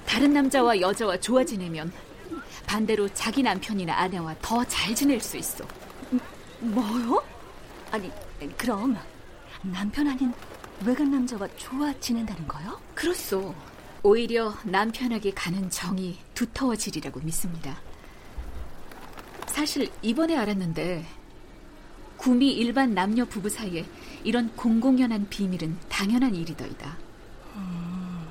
다른 0.04 0.32
남자와 0.32 0.80
여자와 0.80 1.20
좋아 1.20 1.44
지내면 1.44 1.92
반대로 2.66 3.08
자기 3.14 3.40
남편이나 3.40 3.96
아내와 3.96 4.34
더 4.42 4.64
잘 4.64 4.92
지낼 4.92 5.20
수 5.20 5.36
있어. 5.36 5.64
뭐요? 6.58 7.24
아니 7.92 8.10
그럼 8.56 8.98
남편 9.62 10.08
아닌 10.08 10.34
외간 10.84 11.12
남자와 11.12 11.46
좋아 11.56 11.92
지낸다는 12.00 12.48
거요? 12.48 12.80
그렇소. 12.96 13.54
오히려 14.08 14.54
남편에게 14.64 15.32
가는 15.32 15.68
정이 15.68 16.16
두터워지리라고 16.32 17.20
믿습니다. 17.20 17.78
사실 19.48 19.90
이번에 20.00 20.34
알았는데 20.34 21.04
구미 22.16 22.52
일반 22.52 22.94
남녀 22.94 23.26
부부 23.26 23.50
사이에 23.50 23.84
이런 24.24 24.50
공공연한 24.56 25.28
비밀은 25.28 25.76
당연한 25.90 26.34
일이더이다. 26.34 26.96
음, 27.56 28.26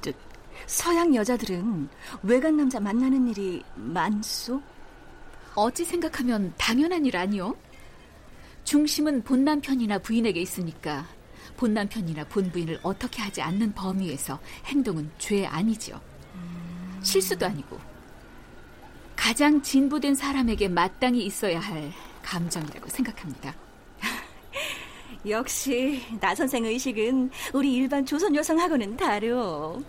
저, 0.00 0.10
서양 0.66 1.14
여자들은 1.14 1.88
외간 2.24 2.56
남자 2.56 2.80
만나는 2.80 3.28
일이 3.28 3.62
많소? 3.76 4.60
어찌 5.54 5.84
생각하면 5.84 6.52
당연한 6.58 7.06
일 7.06 7.16
아니요? 7.16 7.54
중심은 8.64 9.22
본 9.22 9.44
남편이나 9.44 9.98
부인에게 9.98 10.40
있으니까 10.40 11.06
본 11.56 11.74
남편이나 11.74 12.24
본 12.24 12.50
부인을 12.50 12.80
어떻게 12.82 13.22
하지 13.22 13.40
않는 13.42 13.72
범위에서 13.74 14.38
행동은 14.66 15.10
죄 15.18 15.46
아니지요. 15.46 16.00
실수도 17.02 17.46
아니고 17.46 17.78
가장 19.14 19.62
진보된 19.62 20.14
사람에게 20.14 20.68
마땅히 20.68 21.24
있어야 21.24 21.60
할 21.60 21.92
감정이라고 22.22 22.88
생각합니다. 22.88 23.54
역시 25.28 26.02
나 26.20 26.34
선생 26.34 26.64
의식은 26.64 27.30
우리 27.52 27.74
일반 27.74 28.04
조선 28.04 28.34
여성하고는 28.34 28.96
다르오. 28.96 29.82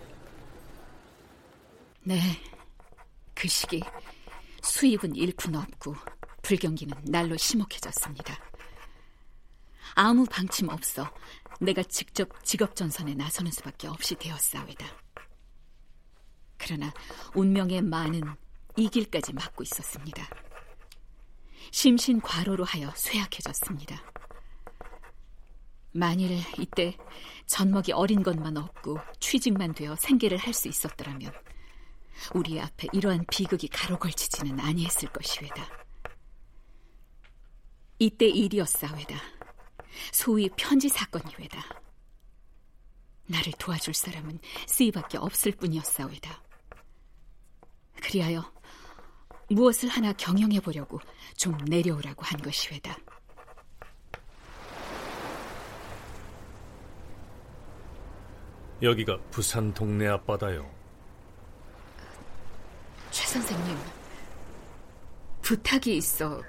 네, 2.04 2.21
그 3.34 3.47
시기 3.47 3.82
수입은 4.62 5.15
잃고는 5.15 5.60
없고 5.60 5.95
불경기는 6.43 6.95
날로 7.06 7.36
심혹해졌습니다. 7.36 8.38
아무 9.95 10.25
방침 10.25 10.69
없어 10.69 11.10
내가 11.60 11.84
직접 11.84 12.44
직업 12.44 12.76
전선에 12.76 13.15
나서는 13.15 13.52
수밖에 13.52 13.88
없이 13.88 14.15
되었사오이다. 14.15 14.86
그러나 16.58 16.94
운명의 17.34 17.82
많은 17.82 18.22
이 18.78 18.89
길까지 18.89 19.34
막고 19.34 19.63
있었습니다. 19.63 20.28
심신 21.72 22.22
과로로 22.22 22.63
하여 22.63 22.91
쇠약해졌습니다. 22.96 24.04
만일 25.91 26.41
이때 26.60 26.98
젖먹이 27.46 27.94
어린 27.94 28.22
것만 28.22 28.58
없고 28.58 29.00
취직만 29.20 29.74
되어 29.74 29.96
생계를 29.96 30.38
할 30.38 30.54
수 30.54 30.68
있었더라면 30.68 31.32
우리 32.34 32.60
앞에 32.60 32.88
이러한 32.91 33.26
비극이 33.32 33.70
가로걸치지는 33.70 34.60
아니했을 34.60 35.10
것이외다. 35.10 35.70
이때 38.00 38.26
일이었사외다. 38.28 39.35
소위 40.12 40.49
편지 40.55 40.89
사건이외다. 40.89 41.63
나를 43.27 43.53
도와줄 43.53 43.93
사람은 43.93 44.39
쓰이밖에 44.67 45.17
없을 45.17 45.51
뿐이었사외다. 45.53 46.43
그리하여 48.01 48.53
무엇을 49.49 49.89
하나 49.89 50.13
경영해 50.13 50.60
보려고 50.60 50.99
좀 51.38 51.58
내려오라고 51.65 52.23
한 52.23 52.41
것이외다. 52.41 52.97
여기가 58.81 59.19
부산 59.31 59.73
동네 59.73 60.08
앞바다요. 60.08 60.69
최 63.10 63.25
선생님, 63.25 63.77
부탁이 65.41 65.95
있어 65.97 66.43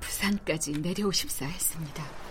부산까지 0.00 0.72
내려오십사 0.72 1.46
했습니다. 1.46 2.29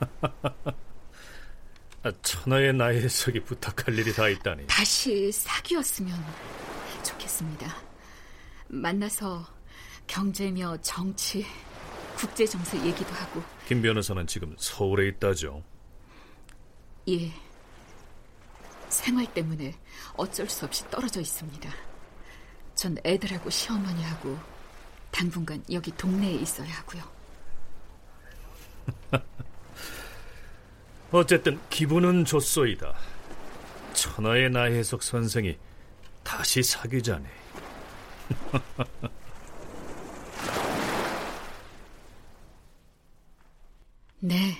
아, 2.02 2.10
천하의 2.22 2.72
나의 2.72 3.08
석이 3.08 3.40
부탁할 3.40 3.98
일이 3.98 4.12
다 4.14 4.28
있다니. 4.28 4.66
다시 4.66 5.30
사귀었으면 5.32 6.18
좋겠습니다. 7.04 7.76
만나서 8.68 9.46
경제며 10.06 10.78
정치, 10.80 11.44
국제 12.16 12.46
정세 12.46 12.78
얘기도 12.84 13.12
하고. 13.14 13.42
김 13.66 13.82
변호사는 13.82 14.26
지금 14.26 14.54
서울에 14.58 15.08
있다죠. 15.08 15.62
예. 17.08 17.32
생활 18.88 19.32
때문에 19.32 19.74
어쩔 20.16 20.48
수 20.48 20.64
없이 20.64 20.88
떨어져 20.90 21.20
있습니다. 21.20 21.70
전 22.74 22.96
애들하고 23.04 23.50
시어머니하고 23.50 24.38
당분간 25.10 25.62
여기 25.70 25.90
동네에 25.92 26.32
있어야 26.32 26.72
하고요. 26.72 27.02
어쨌든 31.12 31.58
기분은 31.70 32.24
좋소이다. 32.24 32.94
천하의 33.94 34.50
나혜석 34.50 35.02
선생이 35.02 35.56
다시 36.22 36.62
사귀자네. 36.62 37.28
네. 44.20 44.56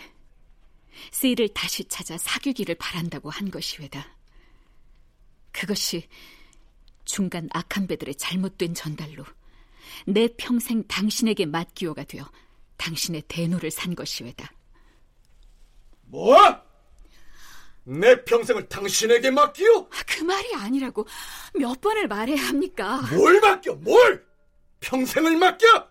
세이를 1.13 1.51
다시 1.51 1.85
찾아 1.85 2.19
사귀기를 2.19 2.75
바란다고 2.77 3.31
한 3.31 3.51
것이외다. 3.51 4.17
그것이 5.53 6.09
중간 7.05 7.49
악한 7.53 7.87
배들의 7.87 8.17
잘못된 8.17 8.75
전달로 8.75 9.25
내 10.07 10.29
평생 10.37 10.83
당신에게 10.87 11.47
맞기호가 11.47 12.05
되어 12.05 12.25
당신의 12.77 13.23
대노를 13.29 13.71
산 13.71 13.95
것이외다. 13.95 14.51
뭐? 16.11 16.37
내 17.85 18.25
평생을 18.25 18.68
당신에게 18.68 19.31
맡기요? 19.31 19.88
아, 19.90 20.03
그 20.07 20.23
말이 20.23 20.55
아니라고 20.55 21.07
몇 21.55 21.81
번을 21.81 22.09
말해야 22.09 22.49
합니까? 22.49 23.01
뭘 23.12 23.40
맡겨? 23.40 23.75
뭘? 23.77 24.27
평생을 24.81 25.37
맡겨? 25.37 25.88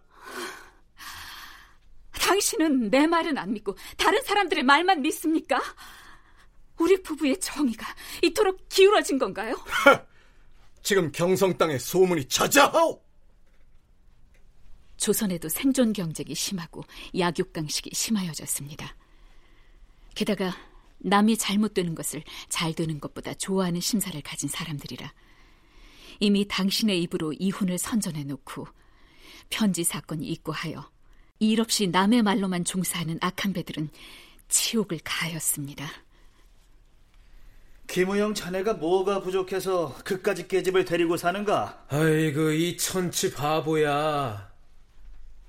당신은 2.13 2.89
내 2.91 3.07
말은 3.07 3.37
안 3.37 3.53
믿고 3.53 3.75
다른 3.97 4.21
사람들의 4.21 4.63
말만 4.63 5.01
믿습니까? 5.01 5.59
우리 6.77 7.01
부부의 7.01 7.39
정의가 7.39 7.85
이토록 8.23 8.69
기울어진 8.69 9.17
건가요? 9.17 9.55
지금 10.83 11.11
경성 11.11 11.57
땅에 11.57 11.77
소문이 11.77 12.25
자자하오. 12.27 13.01
조선에도 14.97 15.49
생존 15.49 15.93
경쟁이 15.93 16.35
심하고 16.35 16.83
약육 17.17 17.51
강식이 17.53 17.91
심하여졌습니다. 17.93 18.95
게다가 20.15 20.55
남이 20.99 21.37
잘못되는 21.37 21.95
것을 21.95 22.23
잘 22.49 22.73
되는 22.73 22.99
것보다 22.99 23.33
좋아하는 23.33 23.79
심사를 23.79 24.19
가진 24.21 24.49
사람들이라 24.49 25.13
이미 26.19 26.47
당신의 26.47 27.01
입으로 27.03 27.33
이혼을 27.33 27.77
선전해 27.77 28.23
놓고 28.25 28.67
편지 29.49 29.83
사건이 29.83 30.27
있고 30.27 30.51
하여 30.51 30.89
일 31.39 31.61
없이 31.61 31.87
남의 31.87 32.23
말로만 32.23 32.65
종사하는 32.65 33.17
악한 33.21 33.53
배들은 33.53 33.89
치욕을 34.49 34.99
가하였습니다. 35.03 35.89
김우영 37.87 38.35
자네가 38.35 38.73
뭐가 38.73 39.21
부족해서 39.21 39.95
그까지 40.03 40.47
깨집을 40.47 40.85
데리고 40.85 41.17
사는가? 41.17 41.85
아이고 41.89 42.51
이 42.51 42.77
천치 42.77 43.33
바보야. 43.33 44.51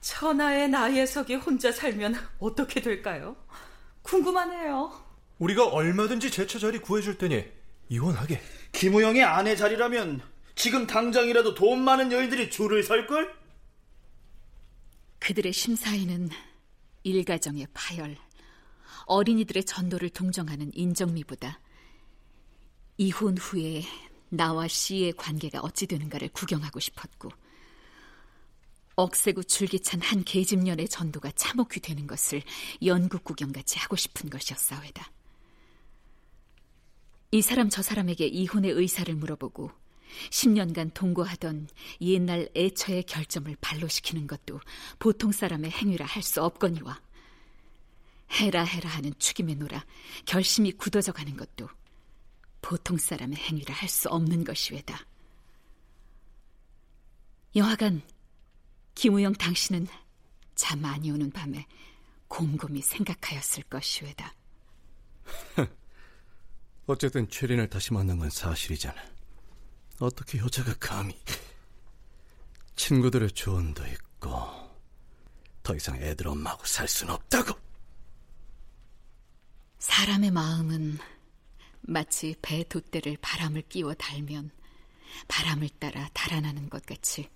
천하의 0.01 0.70
나예석이 0.70 1.35
혼자 1.35 1.70
살면 1.70 2.14
어떻게 2.38 2.81
될까요? 2.81 3.37
궁금하네요. 4.02 4.92
우리가 5.38 5.66
얼마든지 5.68 6.30
제처 6.30 6.58
자리 6.58 6.78
구해줄 6.78 7.18
테니 7.18 7.44
이혼하게. 7.88 8.40
김우영의 8.72 9.24
아내 9.24 9.56
자리라면 9.56 10.22
지금 10.54 10.86
당장이라도 10.86 11.54
돈 11.54 11.82
많은 11.82 12.12
여인들이 12.12 12.50
줄을 12.50 12.82
설걸? 12.82 13.34
그들의 15.18 15.52
심사에는 15.52 16.28
일가정의 17.02 17.66
파열, 17.72 18.16
어린이들의 19.06 19.64
전도를 19.64 20.10
동정하는 20.10 20.70
인정미보다 20.74 21.60
이혼 22.98 23.36
후에 23.38 23.82
나와 24.28 24.68
씨의 24.68 25.14
관계가 25.14 25.60
어찌 25.60 25.86
되는가를 25.86 26.28
구경하고 26.28 26.78
싶었고 26.78 27.30
억세고 28.96 29.44
줄기찬 29.44 30.00
한 30.00 30.24
계집년의 30.24 30.88
전도가 30.88 31.31
참혹히 31.33 31.81
되는 31.81 32.07
것을 32.07 32.42
연극 32.85 33.24
구경같이 33.24 33.79
하고 33.79 33.96
싶은 33.96 34.29
것이었사회다. 34.31 35.11
이 37.33 37.42
사람 37.42 37.68
저 37.68 37.83
사람에게 37.83 38.26
이혼의 38.26 38.72
의사를 38.72 39.14
물어보고 39.14 39.70
10년간 40.31 40.92
동거하던 40.92 41.68
옛날 42.00 42.48
애처의 42.57 43.05
결점을 43.05 43.57
발로시키는 43.61 44.26
것도 44.26 44.61
보통 44.98 45.31
사람의 45.31 45.70
행위라 45.70 46.05
할 46.05 46.22
수 46.22 46.42
없거니와 46.42 47.00
해라 48.33 48.64
해라 48.64 48.90
하는 48.90 49.12
축임에 49.18 49.55
놀아 49.55 49.85
결심이 50.24 50.72
굳어져 50.72 51.12
가는 51.12 51.37
것도 51.37 51.68
보통 52.61 52.96
사람의 52.98 53.38
행위라 53.38 53.74
할 53.74 53.88
수 53.88 54.09
없는 54.09 54.44
것이외다. 54.44 55.07
여하간 57.57 58.03
김우영 59.00 59.32
당신은 59.32 59.86
잠 60.54 60.78
많이 60.82 61.10
오는 61.10 61.30
밤에 61.30 61.66
곰곰이 62.28 62.82
생각하였을 62.82 63.62
것이외다. 63.62 64.34
어쨌든 66.84 67.26
최린을 67.30 67.70
다시 67.70 67.94
만난 67.94 68.18
건 68.18 68.28
사실이잖아. 68.28 69.02
어떻게 70.00 70.36
여자가 70.36 70.74
감히 70.78 71.18
친구들의 72.76 73.30
조언도 73.30 73.86
있고 73.86 74.38
더 75.62 75.74
이상 75.74 75.96
애들 75.96 76.28
엄마하고 76.28 76.66
살 76.66 76.86
순 76.86 77.08
없다고. 77.08 77.58
사람의 79.78 80.30
마음은 80.30 80.98
마치 81.80 82.36
배 82.42 82.64
돛대를 82.64 83.16
바람을 83.22 83.62
끼워 83.62 83.94
달면 83.94 84.50
바람을 85.26 85.70
따라 85.78 86.10
달아나는 86.12 86.68
것 86.68 86.84
같이 86.84 87.30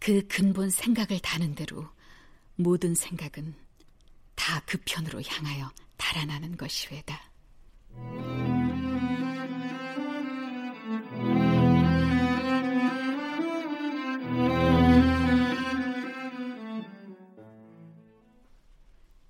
그 0.00 0.26
근본 0.26 0.70
생각을 0.70 1.20
다는 1.20 1.54
대로 1.54 1.88
모든 2.56 2.94
생각은 2.94 3.54
다 4.34 4.62
그 4.66 4.78
편으로 4.84 5.20
향하여 5.22 5.70
달아나는 5.96 6.56
것이외다. 6.56 7.20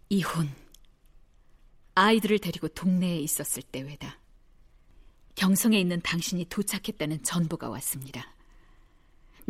이혼. 0.09 0.51
아이들을 1.95 2.39
데리고 2.39 2.69
동네에 2.69 3.19
있었을 3.21 3.63
때외다. 3.63 4.19
경성에 5.35 5.79
있는 5.79 6.01
당신이 6.03 6.47
도착했다는 6.47 7.23
전보가 7.23 7.69
왔습니다. 7.69 8.27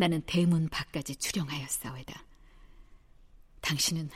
나는 0.00 0.22
대문 0.22 0.66
밖까지 0.70 1.16
출영하였사오다. 1.16 2.24
당신은 3.60 4.08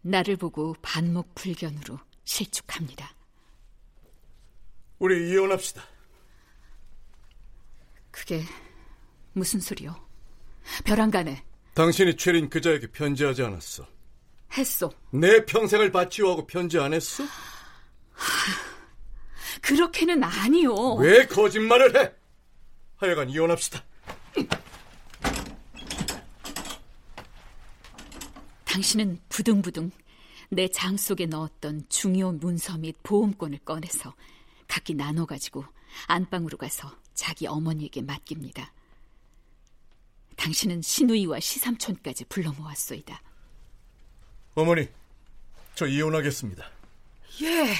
나를 0.00 0.36
보고 0.36 0.74
반목 0.80 1.34
불견으로 1.34 2.00
실축합니다. 2.24 3.14
우리 4.98 5.30
이혼합시다. 5.30 5.82
그게 8.10 8.44
무슨 9.34 9.60
소리요? 9.60 9.94
벼랑간에 10.86 11.44
당신이 11.74 12.16
최린 12.16 12.48
그자에게 12.48 12.86
편지하지 12.86 13.42
않았어. 13.42 13.86
했소. 14.56 14.90
내 15.10 15.44
평생을 15.44 15.92
바치오하고 15.92 16.46
편지 16.46 16.78
안 16.78 16.94
했어? 16.94 17.24
그렇게는 19.60 20.24
아니요. 20.24 20.94
왜 20.94 21.26
거짓말을 21.26 21.94
해? 22.00 22.14
하여간 22.96 23.28
이혼합시다. 23.28 23.84
당신은 28.74 29.20
부둥부둥 29.28 29.92
내장 30.50 30.96
속에 30.96 31.26
넣었던 31.26 31.84
중요 31.88 32.32
문서 32.32 32.76
및 32.76 32.96
보험권을 33.04 33.60
꺼내서 33.64 34.16
각기 34.66 34.94
나눠 34.94 35.26
가지고 35.26 35.64
안방으로 36.08 36.58
가서 36.58 36.90
자기 37.14 37.46
어머니에게 37.46 38.02
맡깁니다. 38.02 38.72
당신은 40.34 40.82
시누이와 40.82 41.38
시삼촌까지 41.38 42.24
불러 42.24 42.50
모았소이다. 42.50 43.22
어머니, 44.56 44.88
저 45.76 45.86
이혼하겠습니다. 45.86 46.68
예, 47.42 47.74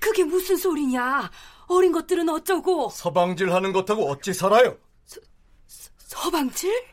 그게 0.00 0.24
무슨 0.24 0.56
소리냐? 0.56 1.30
어린 1.68 1.92
것들은 1.92 2.28
어쩌고? 2.28 2.90
서방질 2.90 3.52
하는 3.52 3.72
것하고 3.72 4.10
어찌 4.10 4.34
살아요? 4.34 4.76
서, 5.04 5.20
서 5.68 6.30
방질 6.32 6.84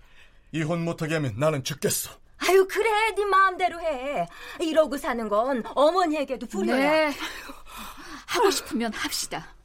이혼 0.52 0.86
못하게 0.86 1.16
하면 1.16 1.34
나는 1.40 1.64
죽겠어. 1.64 2.22
아유 2.48 2.68
그래 2.70 2.90
네 3.16 3.26
마음대로 3.26 3.80
해. 3.82 4.28
이러고 4.60 4.98
사는 4.98 5.28
건 5.30 5.64
어머니에게도 5.76 6.48
불효야. 6.48 6.76
네. 6.78 7.14
하고 8.28 8.50
싶으면 8.52 8.94
합시다. 8.94 9.56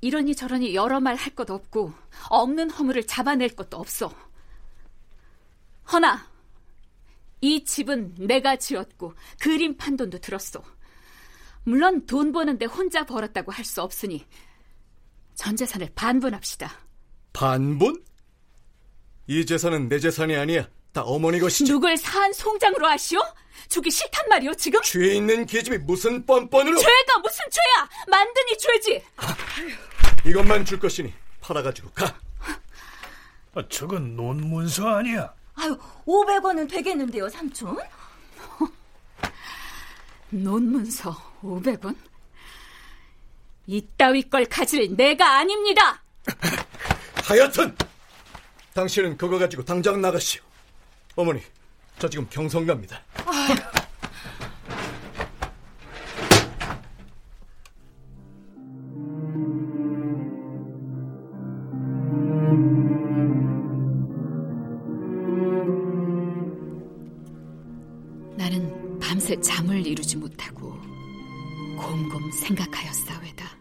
이러니 0.00 0.34
저러니 0.34 0.74
여러 0.74 1.00
말 1.00 1.16
할 1.16 1.34
것 1.34 1.48
없고 1.50 1.92
없는 2.28 2.70
허물을 2.70 3.06
잡아낼 3.06 3.50
것도 3.50 3.76
없어. 3.78 4.12
허나 5.92 6.26
이 7.40 7.64
집은 7.64 8.14
내가 8.18 8.56
지었고 8.56 9.14
그림 9.40 9.76
판돈도 9.76 10.18
들었어. 10.18 10.62
물론 11.64 12.06
돈 12.06 12.32
버는데 12.32 12.66
혼자 12.66 13.04
벌었다고 13.04 13.52
할 13.52 13.64
수 13.64 13.82
없으니 13.82 14.26
전 15.34 15.56
재산을 15.56 15.88
반분합시다. 15.94 16.70
반분? 17.32 18.02
이 19.26 19.46
재산은 19.46 19.88
내 19.88 19.98
재산이 19.98 20.34
아니야. 20.36 20.68
다 20.92 21.02
어머니 21.02 21.40
것이지. 21.40 21.64
누굴 21.70 21.96
사한 21.96 22.32
송장으로 22.32 22.86
하시오? 22.86 23.20
주기 23.68 23.90
싫단 23.90 24.28
말이오 24.28 24.54
지금? 24.54 24.80
죄 24.82 25.14
있는 25.14 25.46
계집이 25.46 25.78
무슨 25.78 26.24
뻔뻔으로? 26.26 26.78
죄가 26.78 27.18
무슨 27.22 27.44
죄야? 27.50 27.88
만드니 28.08 28.58
죄지. 28.58 29.04
이것만 30.26 30.64
줄 30.66 30.78
것이니 30.78 31.12
팔아가지고 31.40 31.90
가. 31.92 32.14
아, 33.54 33.62
저건 33.68 34.16
논문서 34.16 34.86
아니야? 34.86 35.32
아유 35.54 35.76
500원은 36.06 36.70
되겠는데요 36.70 37.28
삼촌? 37.28 37.76
논문서 40.30 41.14
500원? 41.42 41.94
이따위 43.66 44.28
걸 44.28 44.44
가질 44.46 44.94
내가 44.96 45.38
아닙니다. 45.38 46.02
하여튼 47.24 47.74
당신은 48.74 49.16
그거 49.16 49.38
가지고 49.38 49.64
당장 49.64 50.00
나가시오. 50.00 50.42
어머니, 51.14 51.40
저 51.98 52.08
지금 52.08 52.26
경성 52.30 52.64
갑니다. 52.66 53.02
아유. 53.26 53.54
나는 68.36 68.98
밤새 68.98 69.38
잠을 69.40 69.86
이루지 69.86 70.16
못하고 70.16 70.72
곰곰 71.76 72.32
생각하였사외다. 72.32 73.51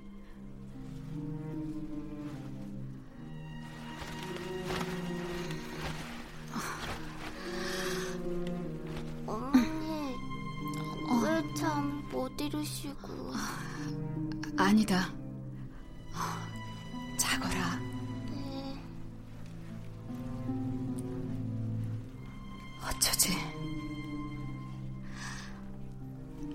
자거라. 17.32 17.80
네. 18.30 18.84
어쩌지? 22.84 23.34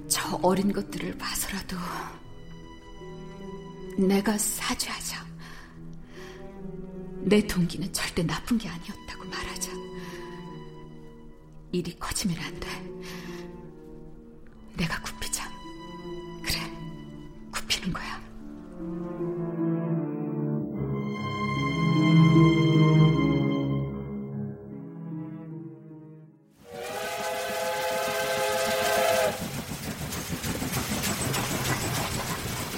저 0.06 0.38
어린 0.42 0.70
것들을 0.70 1.16
봐서라도 1.16 1.76
내가 3.96 4.36
사죄하자. 4.36 5.24
내 7.22 7.44
동기는 7.46 7.90
절대 7.92 8.22
나쁜 8.22 8.58
게 8.58 8.68
아니었다고 8.68 9.24
말하자. 9.24 9.72
일이 11.72 11.98
커지면 11.98 12.38
안 12.38 12.60
돼. 12.60 12.68
내가 14.76 15.00
굽 15.00 15.15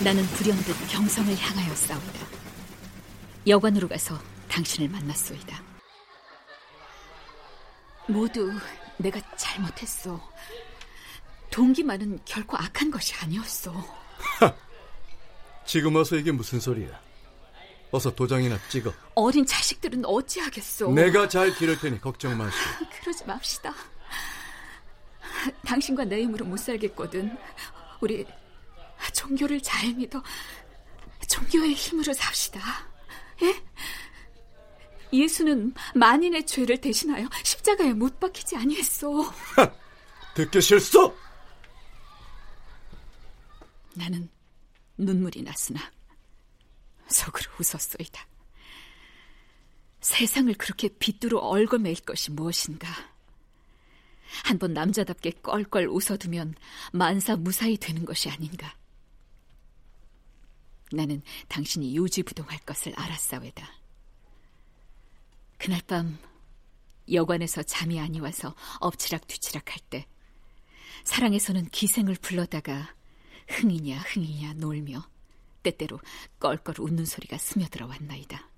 나는 0.09 0.23
불현듯 0.23 0.89
경성을 0.89 1.37
향하여 1.37 1.75
싸우다. 1.75 2.27
여관으로 3.47 3.87
가서 3.89 4.19
당신을 4.49 4.89
만났소이다. 4.89 5.63
모두 8.09 8.51
내가 8.97 9.21
잘못했어. 9.37 10.19
동기만은 11.51 12.21
결코 12.25 12.57
악한 12.57 12.91
것이 12.91 13.13
아니었어. 13.17 13.75
지금 15.67 15.95
와서 15.95 16.17
이게 16.17 16.33
무슨 16.33 16.59
소리야? 16.59 16.99
어서 17.91 18.15
도장이나 18.15 18.59
찍어. 18.71 18.91
어린 19.15 19.45
자식들은 19.45 20.07
어찌하겠소. 20.07 20.91
내가 20.93 21.29
잘 21.29 21.55
기를 21.55 21.79
테니 21.79 22.01
걱정 22.01 22.35
마시오. 22.39 22.59
그러지 23.03 23.27
맙시다. 23.27 23.75
당신과 25.67 26.07
내 26.07 26.23
힘으로 26.23 26.47
못 26.47 26.57
살겠거든. 26.57 27.37
우리 28.01 28.25
종교를 29.13 29.61
잘 29.61 29.93
믿어 29.95 30.23
종교의 31.29 31.75
힘으로 31.75 32.13
삽시다. 32.13 32.61
예? 33.43 33.63
예수는 35.13 35.75
만인의 35.95 36.47
죄를 36.47 36.81
대신하여 36.81 37.29
십자가에 37.43 37.93
못 37.93 38.19
박히지 38.21 38.57
아니했소. 38.57 39.31
듣기 40.35 40.61
싫소. 40.61 41.17
나는 43.95 44.29
눈물이 44.97 45.43
났으나 45.43 45.81
속으로 47.09 47.51
웃었소이다. 47.59 48.27
세상을 50.01 50.55
그렇게 50.55 50.89
빗두루 50.89 51.39
얽어매일 51.41 51.97
것이 52.03 52.31
무엇인가? 52.31 52.89
한 54.45 54.59
번 54.59 54.75
남자답게 54.75 55.31
껄껄 55.43 55.89
웃어두면 55.89 56.55
만사 56.93 57.37
무사히 57.37 57.77
되는 57.77 58.05
것이 58.05 58.29
아닌가? 58.29 58.75
나는 60.93 61.23
당신이 61.49 61.97
요지부동할 61.97 62.59
것을 62.61 62.95
알았사외다. 62.97 63.69
그날 65.59 65.81
밤 65.87 66.19
여관에서 67.11 67.63
잠이 67.63 67.99
아니 68.01 68.21
와서 68.21 68.55
엎치락 68.81 69.27
뒤치락 69.27 69.71
할 69.71 69.79
때 69.91 70.07
사랑에서는 71.05 71.67
기생을 71.71 72.17
불러다가 72.21 72.95
흥이냐 73.49 73.99
흥이냐 73.99 74.55
놀며 74.55 75.09
때때로 75.63 76.01
껄껄 76.39 76.75
웃는 76.79 77.07
소리가 77.07 77.39
스며들어 77.39 77.87
왔나이다. 77.87 78.49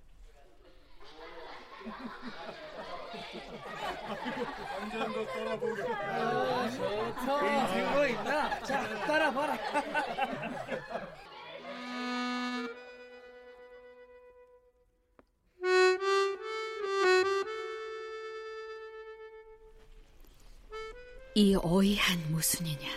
이 21.34 21.54
어이한 21.62 22.32
무순이냐. 22.32 22.88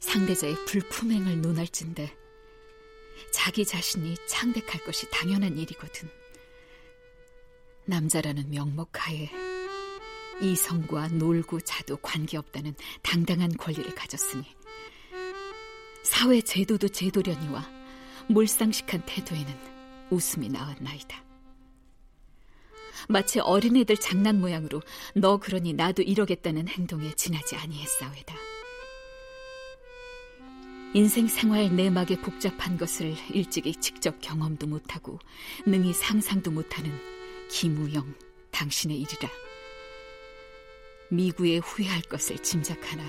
상대자의 0.00 0.64
불품행을 0.66 1.42
논할진데 1.42 2.16
자기 3.32 3.64
자신이 3.64 4.16
창백할 4.26 4.84
것이 4.84 5.10
당연한 5.10 5.58
일이거든. 5.58 6.08
남자라는 7.86 8.50
명목하에 8.50 9.30
이성과 10.40 11.08
놀고 11.08 11.60
자도 11.60 11.96
관계없다는 11.98 12.74
당당한 13.02 13.56
권리를 13.56 13.94
가졌으니 13.94 14.44
사회 16.04 16.40
제도도 16.40 16.88
제도려니와 16.88 17.68
몰상식한 18.28 19.04
태도에는 19.04 19.77
웃음이 20.10 20.48
나왔나이다. 20.48 21.24
마치 23.08 23.40
어린애들 23.40 23.96
장난 23.96 24.40
모양으로 24.40 24.82
너 25.14 25.38
그러니 25.38 25.72
나도 25.72 26.02
이러겠다는 26.02 26.68
행동에 26.68 27.12
지나지 27.14 27.56
아니했사회다. 27.56 28.34
인생 30.94 31.28
생활 31.28 31.74
내막에 31.74 32.16
복잡한 32.16 32.78
것을 32.78 33.14
일찍이 33.30 33.74
직접 33.76 34.20
경험도 34.20 34.66
못하고 34.66 35.18
능히 35.66 35.92
상상도 35.92 36.50
못하는 36.50 36.90
김우영 37.50 38.14
당신의 38.50 38.98
일이라. 38.98 39.28
미구에 41.10 41.58
후회할 41.58 42.02
것을 42.02 42.38
짐작하나 42.38 43.02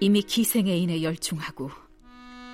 이미 0.00 0.22
기생에 0.22 0.76
인해 0.76 1.02
열중하고 1.02 1.70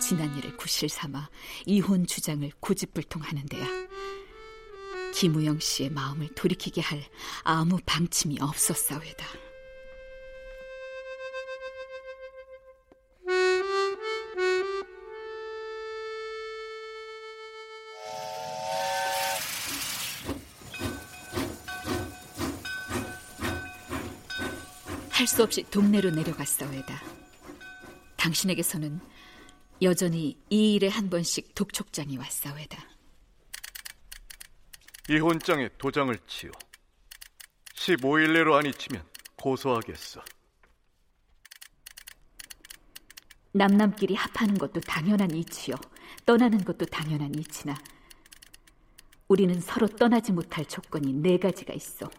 지난 0.01 0.37
일을 0.37 0.57
구실 0.57 0.89
삼아 0.89 1.29
이혼 1.65 2.07
주장을 2.07 2.49
고집불통하는 2.61 3.47
데야 3.47 3.67
김우영 5.15 5.61
씨의 5.61 5.91
마음을 5.91 6.29
돌이키게 6.35 6.83
할 6.83 7.03
아무 7.43 7.79
방침이 7.87 8.39
없었사회다. 8.41 9.27
할수 25.11 25.43
없이 25.43 25.65
동네로 25.71 26.11
내려갔사회다. 26.11 27.03
당신에게서는 28.17 29.01
여전히 29.83 30.39
이 30.49 30.75
일에 30.75 30.89
한 30.89 31.11
번씩 31.11 31.55
독촉장이 31.55 32.17
왔사회다. 32.17 32.83
이혼장에 35.09 35.69
도장을 35.79 36.19
치워 36.27 36.53
15일 37.75 38.33
내로 38.33 38.57
안 38.57 38.67
잊히면 38.67 39.05
고소하겠어. 39.37 40.23
남남끼리 43.53 44.15
합하는 44.15 44.59
것도 44.59 44.81
당연한 44.81 45.31
이치요. 45.31 45.77
떠나는 46.25 46.65
것도 46.65 46.85
당연한 46.87 47.35
이치나 47.35 47.75
우리는 49.29 49.61
서로 49.61 49.87
떠나지 49.87 50.33
못할 50.33 50.65
조건이 50.65 51.13
네 51.13 51.39
가지가 51.39 51.73
있어. 51.75 52.11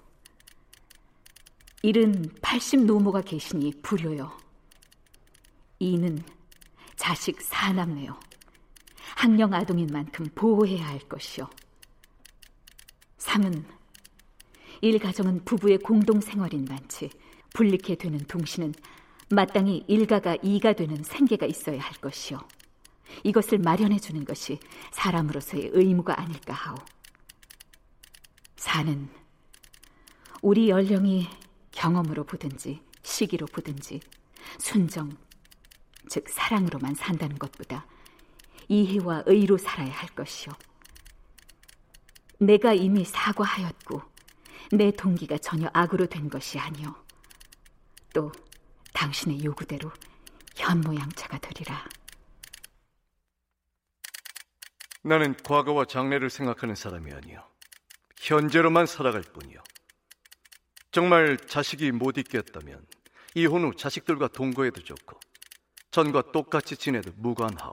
일은 1.84 2.34
80 2.42 2.86
노모가 2.86 3.22
계시니 3.22 3.82
불효요. 3.82 4.36
이는 5.80 6.24
자식 6.98 7.42
사남매요. 7.42 8.20
학령 9.16 9.54
아동인 9.54 9.88
만큼 9.88 10.28
보호해야 10.36 10.86
할 10.86 11.00
것이요. 11.00 11.50
3은 13.20 13.64
일가정은 14.82 15.46
부부의 15.46 15.80
공동 15.80 16.20
생활인 16.20 16.66
만치 16.66 17.10
불리게 17.54 17.96
되는 17.96 18.20
동시는 18.20 18.74
마땅히 19.30 19.84
일가가 19.88 20.38
이가 20.42 20.74
되는 20.74 21.04
생계가 21.04 21.46
있어야 21.46 21.80
할 21.80 21.94
것이요. 21.94 22.40
이것을 23.24 23.60
마련해 23.60 24.00
주는 24.00 24.24
것이 24.26 24.60
사람으로서의 24.92 25.72
의무가 25.74 26.20
아닐까 26.20 26.54
하오. 26.54 26.76
4는 28.58 29.08
우리 30.42 30.70
연령이 30.70 31.28
경험으로 31.72 32.24
보든지 32.24 32.82
시기로 33.04 33.48
보든지 33.48 34.02
순정, 34.60 35.18
즉 36.10 36.30
사랑으로만 36.30 36.96
산다는 36.96 37.38
것보다 37.38 37.86
이해와 38.68 39.24
의로 39.26 39.58
살아야 39.58 39.92
할 39.92 40.10
것이요. 40.10 40.54
내가 42.40 42.74
이미 42.74 43.06
사과하였고 43.06 44.02
내 44.74 44.92
동기가 44.92 45.38
전혀 45.38 45.70
악으로 45.74 46.08
된 46.08 46.30
것이 46.30 46.60
아니요. 46.60 46.96
또 48.14 48.32
당신의 48.94 49.44
요구대로 49.44 49.92
현모양처가 50.56 51.38
되리라. 51.40 51.86
나는 55.04 55.36
과거와 55.38 55.86
장래를 55.86 56.30
생각하는 56.30 56.76
사람이 56.76 57.14
아니요. 57.14 57.48
현재로만 58.18 58.86
살아갈 58.86 59.22
뿐이요. 59.22 59.60
정말 60.92 61.38
자식이 61.38 61.92
못 61.92 62.18
있겠다면 62.18 62.86
이혼 63.36 63.64
후 63.64 63.76
자식들과 63.76 64.30
동거해도 64.30 64.82
좋고 64.84 65.20
전과 65.98 66.32
똑같이 66.32 66.78
지내도 66.78 67.12
무관하오. 67.16 67.72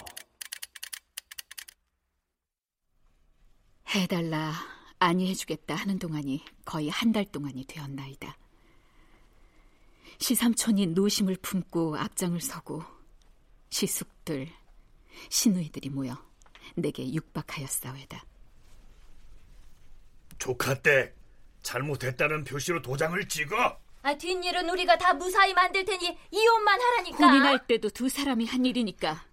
해달라 3.91 4.55
아니 4.99 5.29
해주겠다 5.29 5.75
하는 5.75 5.99
동안이 5.99 6.43
거의 6.64 6.89
한 6.89 7.12
달 7.12 7.27
동안이 7.27 7.66
되었나이다. 7.66 8.35
시삼촌이 10.20 10.87
노심을 10.87 11.37
품고 11.43 11.99
앞장을 11.99 12.41
서고 12.41 12.83
시숙들, 13.68 14.49
시누이들이 15.29 15.91
모여 15.91 16.16
내게 16.77 17.12
육박하였사외다. 17.12 18.25
조카 20.39 20.81
때 20.81 21.12
잘못했다는 21.62 22.45
표시로 22.45 22.81
도장을 22.81 23.29
찍어. 23.29 23.84
아, 24.05 24.15
뒷일은 24.19 24.69
우리가 24.69 24.99
다 24.99 25.15
무사히 25.15 25.55
만들 25.55 25.83
테니 25.83 26.19
이혼만 26.31 26.79
하라니까. 26.79 27.27
혼인할 27.27 27.67
때도 27.67 27.89
두 27.89 28.11
사람이 28.11 28.45
한 28.45 28.67
일이니까 28.67 29.25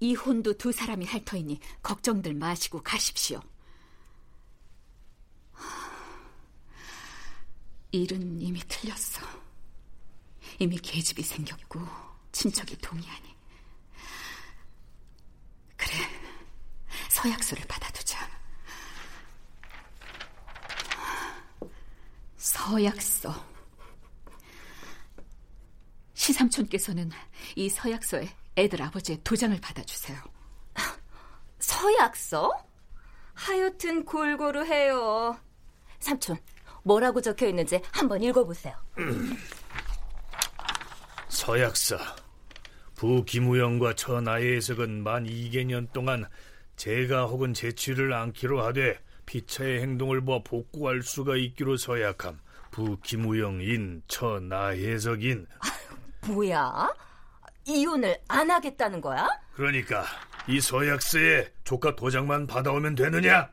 이혼도 0.00 0.58
두 0.58 0.70
사람이 0.70 1.06
할 1.06 1.24
터이니 1.24 1.58
걱정들 1.82 2.34
마시고 2.34 2.82
가십시오. 2.82 3.40
일은 7.92 8.40
이미 8.42 8.60
틀렸어. 8.68 9.26
이미 10.58 10.76
계집이 10.76 11.22
생겼고 11.22 11.80
친척이 12.32 12.76
동의하니. 12.76 13.34
그래, 15.78 15.94
서약서를 17.08 17.64
받아두자. 17.66 18.28
서약서. 22.36 23.49
시삼촌께서는 26.20 27.10
이 27.56 27.70
서약서에 27.70 28.28
애들 28.56 28.82
아버지의 28.82 29.20
도장을 29.24 29.58
받아주세요. 29.58 30.18
서약서? 31.58 32.52
하여튼 33.32 34.04
골고루 34.04 34.66
해요. 34.66 35.34
삼촌, 35.98 36.36
뭐라고 36.82 37.22
적혀 37.22 37.48
있는지 37.48 37.80
한번 37.90 38.22
읽어보세요. 38.22 38.74
서약서. 41.28 41.96
부 42.96 43.24
김우영과 43.24 43.94
처 43.94 44.20
나의 44.20 44.56
해석은 44.56 45.02
만 45.02 45.24
2개년 45.24 45.90
동안 45.90 46.26
제가 46.76 47.24
혹은 47.24 47.54
제취를 47.54 48.12
않기로 48.12 48.62
하되 48.62 48.98
피차의 49.24 49.80
행동을 49.80 50.22
보아 50.22 50.40
복구할 50.44 51.02
수가 51.02 51.36
있기로 51.36 51.78
서약함. 51.78 52.38
부 52.70 53.00
김우영인 53.00 54.02
처 54.06 54.38
나 54.38 54.68
해석인. 54.68 55.46
뭐야? 56.26 56.94
이혼을 57.66 58.20
안 58.28 58.50
하겠다는 58.50 59.00
거야? 59.00 59.28
그러니까 59.54 60.04
이 60.48 60.60
서약서에 60.60 61.52
조카 61.64 61.94
도장만 61.94 62.46
받아오면 62.46 62.94
되느냐? 62.94 63.50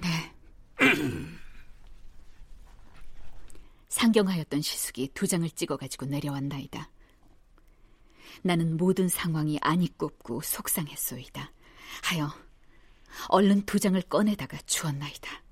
네. 0.00 0.34
상경하였던 3.88 4.60
시숙이 4.62 5.10
두 5.14 5.26
장을 5.26 5.48
찍어가지고 5.48 6.06
내려왔나이다. 6.06 6.88
나는 8.42 8.76
모든 8.76 9.08
상황이 9.08 9.58
안이 9.60 9.96
꼽고 9.96 10.42
속상했소이다. 10.42 11.52
하여 12.04 12.32
얼른 13.28 13.62
두 13.66 13.80
장을 13.80 14.00
꺼내다가 14.02 14.58
주었나이다. 14.66 15.42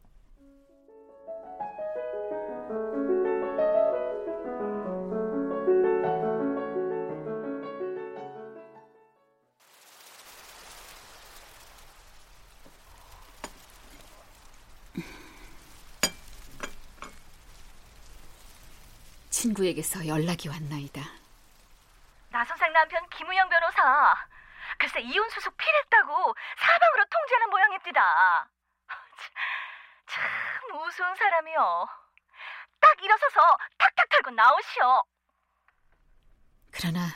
친구에게서 19.47 20.07
연락이 20.09 20.49
왔나이다. 20.49 21.01
나 22.30 22.44
선생 22.44 22.72
남편 22.72 23.09
김우영 23.11 23.49
변호사. 23.49 24.14
글쎄 24.78 25.01
이혼 25.01 25.28
수속 25.30 25.57
필했다고 25.57 26.34
사방으로 26.59 27.05
통지하는 27.11 27.51
모양입니다. 27.51 28.49
참 30.09 30.24
우스운 30.80 31.14
사람이요. 31.14 31.88
딱 32.80 33.03
일어서서 33.03 33.40
탁탁 33.78 34.09
털고 34.11 34.30
나오시오. 34.32 35.03
그러나 36.72 37.07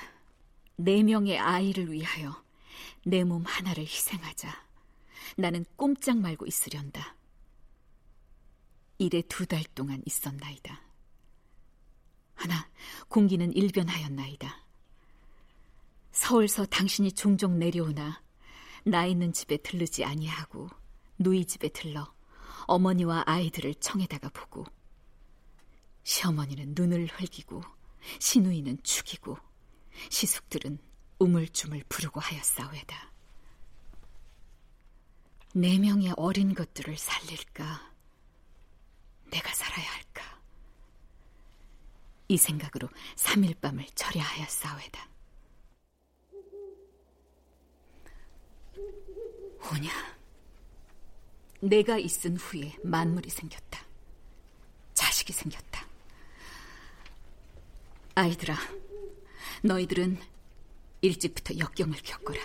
네 0.76 1.02
명의 1.02 1.38
아이를 1.38 1.90
위하여 1.92 2.42
내 3.04 3.24
몸 3.24 3.44
하나를 3.44 3.82
희생하자. 3.82 4.48
나는 5.36 5.64
꼼짝 5.76 6.18
말고 6.18 6.46
있으련다. 6.46 7.14
이래 8.98 9.20
두 9.22 9.46
달 9.46 9.64
동안 9.74 10.00
있었나이다. 10.06 10.78
하나 12.40 12.66
공기는 13.08 13.52
일변하였나이다. 13.52 14.64
서울서 16.10 16.64
당신이 16.64 17.12
종종 17.12 17.58
내려오나 17.58 18.22
나 18.84 19.04
있는 19.04 19.34
집에 19.34 19.58
들르지 19.58 20.06
아니하고 20.06 20.70
누이 21.18 21.44
집에 21.44 21.68
들러 21.68 22.10
어머니와 22.66 23.24
아이들을 23.26 23.74
청에다가 23.74 24.30
보고 24.30 24.64
시어머니는 26.02 26.72
눈을 26.74 27.08
흘기고 27.08 27.62
시누이는 28.18 28.82
죽이고 28.84 29.36
시숙들은 30.08 30.78
우물쭈물 31.18 31.84
부르고 31.90 32.20
하였사오에다. 32.20 33.12
네 35.56 35.78
명의 35.78 36.14
어린 36.16 36.54
것들을 36.54 36.96
살릴까? 36.96 37.92
내가 39.30 39.52
살아야 39.52 39.92
할까? 39.92 40.39
이 42.30 42.36
생각으로 42.36 42.88
3일 43.16 43.60
밤을 43.60 43.84
철야하였사오에다. 43.96 45.08
오냐? 49.72 49.90
내가 51.60 51.98
있은 51.98 52.36
후에 52.36 52.76
만물이 52.84 53.28
생겼다. 53.30 53.84
자식이 54.94 55.32
생겼다. 55.32 55.84
아이들아, 58.14 58.56
너희들은 59.64 60.20
일찍부터 61.00 61.58
역경을 61.58 61.98
겪거라. 62.00 62.40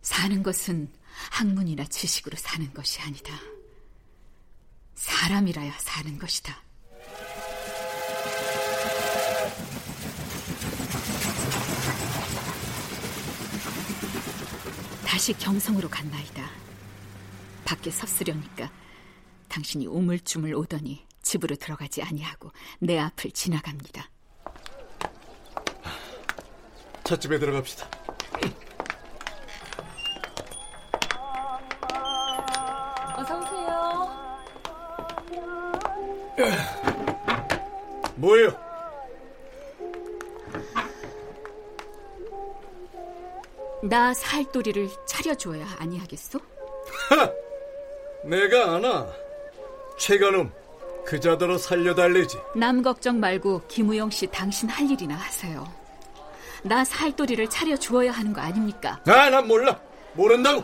사는 0.00 0.40
것은 0.44 0.92
학문이나 1.32 1.86
지식으로 1.86 2.36
사는 2.36 2.72
것이 2.72 3.00
아니다. 3.00 3.36
사람이라야 4.94 5.76
사는 5.80 6.16
것이다. 6.20 6.69
다시 15.06 15.32
경성으로 15.34 15.88
갔나이다. 15.88 16.42
밖에 17.64 17.90
섰으려니까 17.90 18.70
당신이 19.48 19.86
우물쭈물 19.86 20.54
오더니 20.54 21.04
집으로 21.22 21.56
들어가지 21.56 22.02
아니하고 22.02 22.50
내 22.78 22.98
앞을 22.98 23.32
지나갑니다. 23.32 24.08
찻집에 27.04 27.38
들어갑시다. 27.38 27.88
어서 33.16 33.38
오세요. 33.40 34.08
뭐예요? 38.16 38.69
나 43.82 44.12
살도리를 44.12 44.88
차려줘야 45.06 45.66
아니하겠소? 45.78 46.38
하! 47.08 47.30
내가 48.28 48.74
아나. 48.74 49.06
최가놈 49.96 50.52
그자더러 51.06 51.56
살려달래지. 51.58 52.38
남 52.54 52.82
걱정 52.82 53.18
말고 53.20 53.62
김우영 53.68 54.10
씨 54.10 54.26
당신 54.26 54.68
할 54.68 54.90
일이나 54.90 55.14
하세요. 55.14 55.66
나 56.62 56.84
살도리를 56.84 57.48
차려주어야 57.48 58.12
하는 58.12 58.32
거 58.32 58.40
아닙니까? 58.42 59.00
아, 59.06 59.30
난 59.30 59.46
몰라. 59.46 59.80
모른다고. 60.12 60.62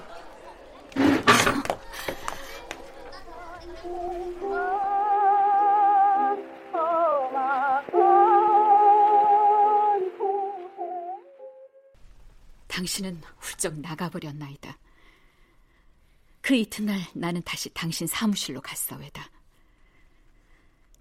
당신은 12.87 13.21
훌쩍 13.39 13.81
나가버렸나이다. 13.81 14.79
그 16.41 16.55
이튿날 16.55 17.01
나는 17.15 17.43
다시 17.43 17.69
당신 17.71 18.07
사무실로 18.07 18.61
갔사외다. 18.61 19.29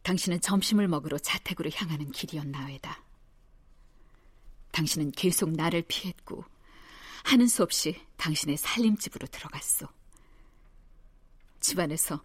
당신은 0.01 0.41
점심을 0.41 0.87
먹으러 0.87 1.19
자택으로 1.19 1.69
향하는 1.75 2.11
길이었나외다. 2.11 3.03
당신은 4.71 5.11
계속 5.11 5.51
나를 5.51 5.83
피했고 5.83 6.43
하는 7.23 7.47
수 7.47 7.61
없이 7.61 8.01
당신의 8.17 8.57
살림집으로 8.57 9.27
들어갔소. 9.27 9.87
집안에서 11.59 12.23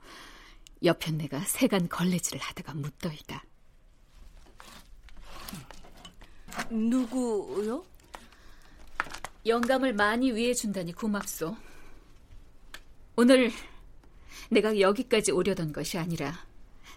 여편네가 0.83 1.41
세간 1.41 1.87
걸레질을 1.87 2.41
하다가 2.41 2.73
묻더이다. 2.73 3.45
누구요? 6.71 7.90
영감을 9.47 9.95
많이 9.95 10.33
위해 10.35 10.53
준다니 10.55 10.93
고맙소. 10.93 11.57
오늘 13.17 13.51
내가 14.51 14.79
여기까지 14.81 15.33
오려던 15.33 15.73
것이 15.73 15.99
아니라 15.99 16.35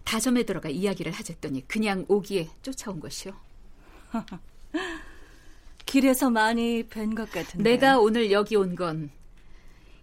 다점에 0.03 0.43
들어가 0.43 0.69
이야기를 0.69 1.11
하셨더니 1.11 1.67
그냥 1.67 2.05
오기에 2.07 2.49
쫓아온 2.61 2.99
것이요. 2.99 3.33
길에서 5.85 6.29
많이 6.29 6.83
뵌 6.89 7.15
것 7.15 7.29
같은데. 7.31 7.71
내가 7.71 7.99
오늘 7.99 8.31
여기 8.31 8.55
온 8.55 8.75
건 8.75 9.11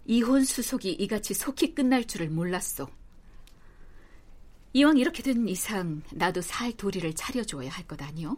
이혼 0.06 0.44
수속이 0.44 0.92
이같이 0.92 1.34
속히 1.34 1.74
끝날 1.74 2.04
줄을 2.06 2.28
몰랐소. 2.30 2.88
이왕 4.72 4.98
이렇게 4.98 5.22
된 5.22 5.46
이상 5.48 6.02
나도 6.12 6.40
살 6.42 6.72
도리를 6.72 7.12
차려주어야 7.14 7.70
할 7.70 7.86
것 7.86 8.00
아니오? 8.00 8.36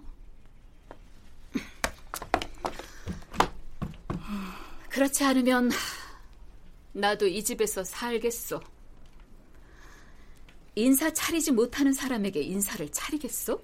그렇지 4.93 5.25
않으면 5.25 5.71
나도 6.93 7.27
이 7.27 7.43
집에서 7.43 7.83
살겠소. 7.83 8.61
인사 10.75 11.11
차리지 11.11 11.51
못하는 11.53 11.95
사람에게 11.95 12.43
인사를 12.43 12.87
차리겠소? 12.91 13.63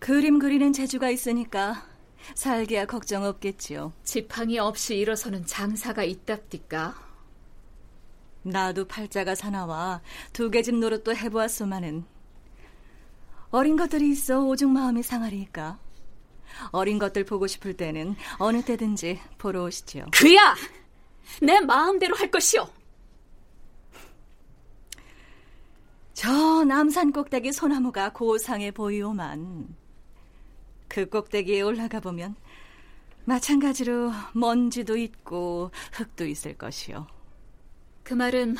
그림 0.00 0.40
그리는 0.40 0.72
재주가 0.72 1.10
있으니까 1.10 1.86
살기야 2.34 2.86
걱정 2.86 3.22
없겠지요. 3.22 3.92
지팡이 4.02 4.58
없이 4.58 4.96
일어서는 4.96 5.46
장사가 5.46 6.02
있답디까? 6.02 6.96
나도 8.42 8.88
팔자가 8.88 9.36
사나와 9.36 10.02
두개집 10.32 10.74
노릇도 10.74 11.14
해보았소만은 11.14 12.04
어린 13.52 13.76
것들이 13.76 14.10
있어 14.10 14.40
오죽 14.40 14.68
마음이 14.68 15.04
상하리까. 15.04 15.78
어린 16.70 16.98
것들 16.98 17.24
보고 17.24 17.46
싶을 17.46 17.74
때는 17.74 18.16
어느 18.38 18.62
때든지 18.62 19.20
보러 19.38 19.64
오시지요. 19.64 20.06
그야! 20.12 20.54
내 21.42 21.60
마음대로 21.60 22.16
할 22.16 22.30
것이오. 22.30 22.68
저 26.12 26.64
남산 26.64 27.12
꼭대기 27.12 27.52
소나무가 27.52 28.12
고상해 28.12 28.72
보이오만 28.72 29.74
그 30.86 31.08
꼭대기에 31.08 31.62
올라가 31.62 32.00
보면 32.00 32.36
마찬가지로 33.24 34.12
먼지도 34.34 34.96
있고 34.96 35.70
흙도 35.92 36.26
있을 36.26 36.58
것이요. 36.58 37.06
그 38.02 38.12
말은 38.12 38.56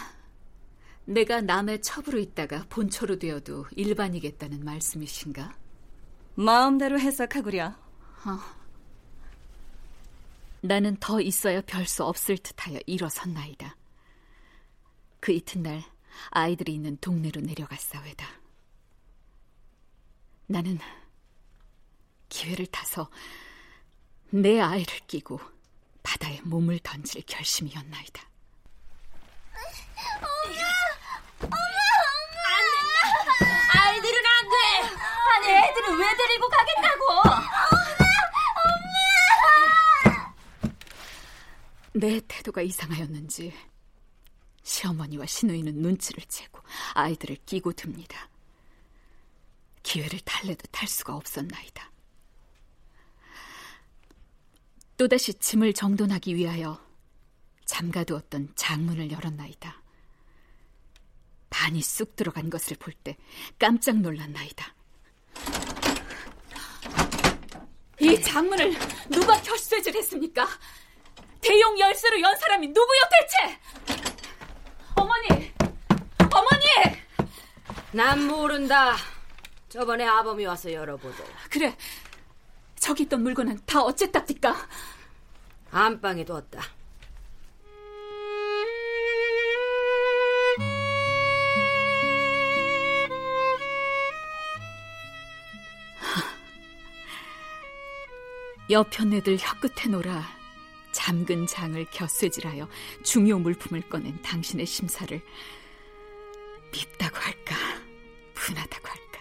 내가 1.05 1.41
남의 1.41 1.82
첩으로 1.82 2.18
있다가 2.18 2.64
본초로 2.68 3.18
되어도 3.18 3.66
일반이겠다는 3.74 4.64
말씀이신가? 4.64 5.60
마음대로 6.35 6.99
해석하구려. 6.99 7.66
어. 7.66 8.39
나는 10.62 10.97
더 10.97 11.20
있어야 11.20 11.61
별 11.62 11.87
수 11.87 12.05
없을 12.05 12.37
듯하여 12.39 12.78
일어섰나이다. 12.87 13.76
그 15.20 15.33
이튿날 15.33 15.83
아이들이 16.31 16.74
있는 16.74 16.97
동네로 16.99 17.41
내려갔사외다. 17.41 18.26
나는 20.47 20.78
기회를 22.28 22.66
타서 22.66 23.11
내 24.31 24.61
아이를 24.61 24.99
끼고 25.07 25.41
바다에 26.03 26.41
몸을 26.43 26.78
던질 26.81 27.22
결심이었나이다. 27.26 28.22
엄마! 30.20 30.66
엄마! 31.43 31.57
엄마! 31.57 32.41
안 32.47 32.62
된다! 32.70 33.81
아이들은 33.83 34.20
안 34.26 34.49
돼! 34.51 34.57
아니, 35.35 35.47
애들은 36.11 36.17
왜 36.17 36.17
데리고 36.17 36.49
가겠다고! 36.49 37.05
내 41.93 42.21
태도가 42.27 42.63
이상하였는지 42.63 43.53
시어머니와 44.63 45.27
시누이는 45.27 45.75
눈치를 45.77 46.25
채고 46.25 46.61
아이들을 46.95 47.37
끼고 47.47 47.73
듭니다. 47.73 48.29
기회를 49.83 50.21
달래도 50.21 50.63
탈 50.71 50.89
수가 50.89 51.17
없었나이다. 51.17 51.91
또다시 54.97 55.35
짐을 55.35 55.73
정돈하기 55.73 56.37
위하여 56.37 56.81
잠가두었던 57.65 58.53
장문을 58.55 59.11
열었나이다. 59.11 59.83
반이 61.49 61.83
쑥 61.83 62.15
들어간 62.17 62.51
것을 62.51 62.77
볼 62.77 62.95
때 63.03 63.17
깜짝 63.59 63.97
놀랐나이다. 64.01 64.75
이 68.01 68.20
장문을 68.20 68.74
누가 69.11 69.40
결쇠질 69.42 69.94
했습니까? 69.94 70.48
대용 71.40 71.78
열쇠로 71.78 72.20
연 72.20 72.36
사람이 72.36 72.68
누구요 72.68 73.01
대체? 73.11 73.61
어머니! 74.94 75.53
어머니! 76.32 77.01
난 77.92 78.26
모른다. 78.26 78.96
저번에 79.68 80.07
아범이 80.07 80.44
와서 80.46 80.72
열어보더라. 80.72 81.28
그래. 81.51 81.76
저기 82.76 83.03
있던 83.05 83.22
물건은 83.22 83.61
다 83.66 83.82
어쨌답니까? 83.82 84.57
안방에 85.70 86.24
뒀다. 86.24 86.62
여편네들 98.71 99.37
혀끝에 99.41 99.91
놀아 99.91 100.23
잠근 100.93 101.47
장을 101.47 101.85
곁쇠질하여 101.91 102.68
중요 103.03 103.39
물품을 103.41 103.83
꺼낸 103.89 104.21
당신의 104.23 104.64
심사를 104.64 105.21
밉다고 106.73 107.16
할까 107.16 107.57
분하다고 108.35 108.89
할까 108.89 109.21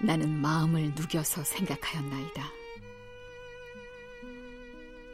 나는 0.00 0.40
마음을 0.40 0.94
누겨서 0.94 1.42
생각하였나이다. 1.42 2.52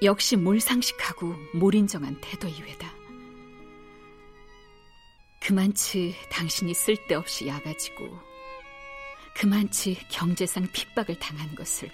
역시 0.03 0.37
몰상식하고 0.37 1.35
몰인정한 1.55 2.21
태도이외다. 2.21 2.95
그만치 5.41 6.15
당신이 6.31 6.75
쓸데없이 6.75 7.49
야가지고 7.49 8.34
그만치 9.35 9.99
경제상 10.09 10.69
핍박을 10.73 11.19
당한 11.19 11.55
것을 11.55 11.91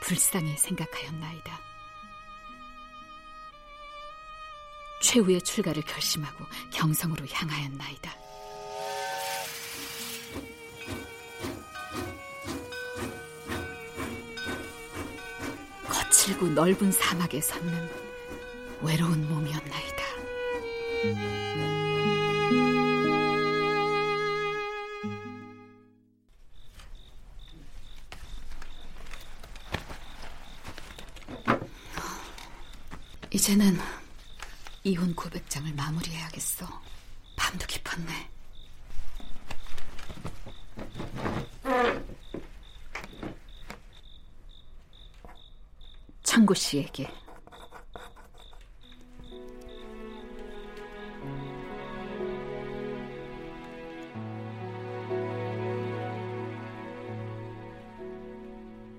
불쌍히 0.00 0.56
생각하였나이다. 0.56 1.60
최후의 5.02 5.42
출가를 5.42 5.82
결심하고 5.82 6.44
경성으로 6.72 7.26
향하였나이다. 7.30 8.16
거칠고 15.88 16.48
넓은 16.48 16.92
사막에 16.92 17.40
섰는 17.40 17.90
외로운 18.82 19.28
몸이었나이다. 19.28 19.98
이혼 34.88 35.14
고백장을 35.14 35.70
마무리해야겠어. 35.74 36.66
밤도 37.36 37.66
깊었네. 37.66 38.30
창고 46.22 46.54
씨에게 46.54 47.06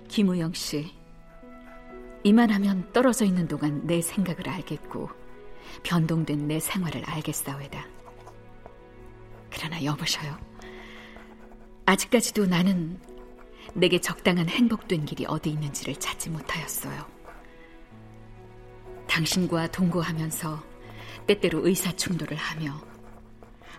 김우영 0.08 0.54
씨, 0.54 0.94
이만하면 2.24 2.92
떨어져 2.94 3.26
있는 3.26 3.48
동안 3.48 3.88
내 3.88 4.02
생각을 4.02 4.48
알겠고 4.50 5.29
변동된 5.84 6.48
내 6.48 6.60
생활을 6.60 7.04
알겠사오다. 7.06 7.86
그러나 9.52 9.84
여보셔요. 9.84 10.38
아직까지도 11.86 12.46
나는 12.46 13.00
내게 13.74 14.00
적당한 14.00 14.48
행복된 14.48 15.06
길이 15.06 15.26
어디 15.28 15.50
있는지를 15.52 15.96
찾지 15.96 16.30
못하였어요. 16.30 17.06
당신과 19.08 19.72
동거하면서 19.72 20.64
때때로 21.28 21.66
의사 21.68 21.92
충돌을 21.92 22.38
하며 22.38 22.80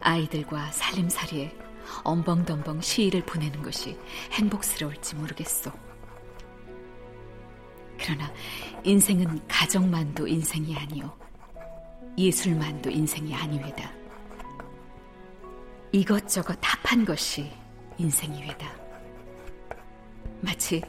아이들과 0.00 0.70
살림살이에 0.72 1.56
엄벙덤벙 2.04 2.80
시일을 2.80 3.24
보내는 3.24 3.62
것이 3.62 3.96
행복스러울지 4.32 5.16
모르겠소. 5.16 5.70
그러나 7.98 8.32
인생은 8.84 9.46
가정만도 9.46 10.26
인생이 10.26 10.74
아니오. 10.76 11.10
예술만도 12.20 12.90
인생이 12.90 13.34
아니외다. 13.34 13.90
이것저것 15.90 16.58
합한 16.60 17.04
것이 17.04 17.50
인생이외다. 17.96 18.70
마치 20.42 20.82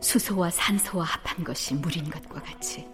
수소와 0.00 0.50
산소와 0.50 1.04
합한 1.04 1.44
것이 1.44 1.74
물인 1.74 2.08
것과 2.08 2.42
같이. 2.42 2.86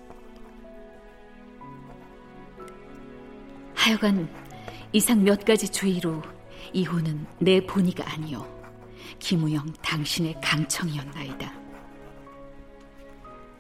하여간 3.75 4.29
이상 4.93 5.23
몇 5.23 5.45
가지 5.45 5.69
주의로 5.69 6.23
이혼은 6.73 7.27
내 7.39 7.65
본의가 7.65 8.13
아니오. 8.13 8.45
김우영 9.21 9.73
당신의 9.83 10.41
강청이었나이다. 10.43 11.53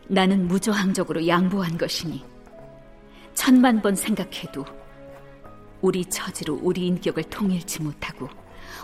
나는 0.08 0.48
무저항적으로 0.48 1.26
양보한 1.26 1.78
것이니 1.78 2.38
천만 3.39 3.80
번 3.80 3.95
생각해도 3.95 4.64
우리 5.80 6.05
처지로 6.05 6.59
우리 6.61 6.89
인격을 6.89 7.22
통일치 7.30 7.80
못하고 7.80 8.28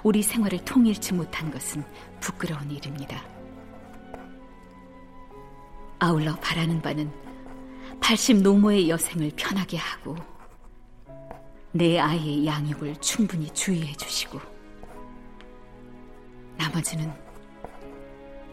우리 0.04 0.22
생활을 0.22 0.64
통일치 0.64 1.12
못한 1.12 1.50
것은 1.50 1.84
부끄러운 2.20 2.70
일입니다. 2.70 3.20
아울러 5.98 6.36
바라는 6.36 6.80
바는 6.80 7.10
80 8.00 8.42
노모의 8.42 8.88
여생을 8.90 9.32
편하게 9.34 9.76
하고 9.76 10.14
내 11.72 11.98
아이의 11.98 12.46
양육을 12.46 12.94
충분히 13.00 13.52
주의해 13.52 13.92
주시고 13.96 14.38
나머지는 16.56 17.12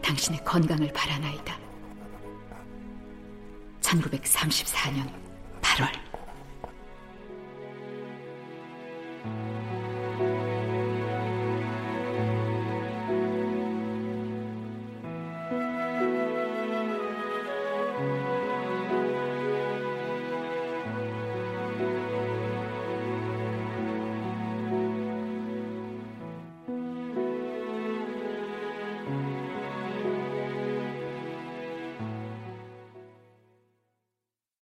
당신의 0.02 0.42
건강을 0.44 0.92
바라나이다. 0.92 1.56
1934년 3.80 5.21
8월 5.72 6.01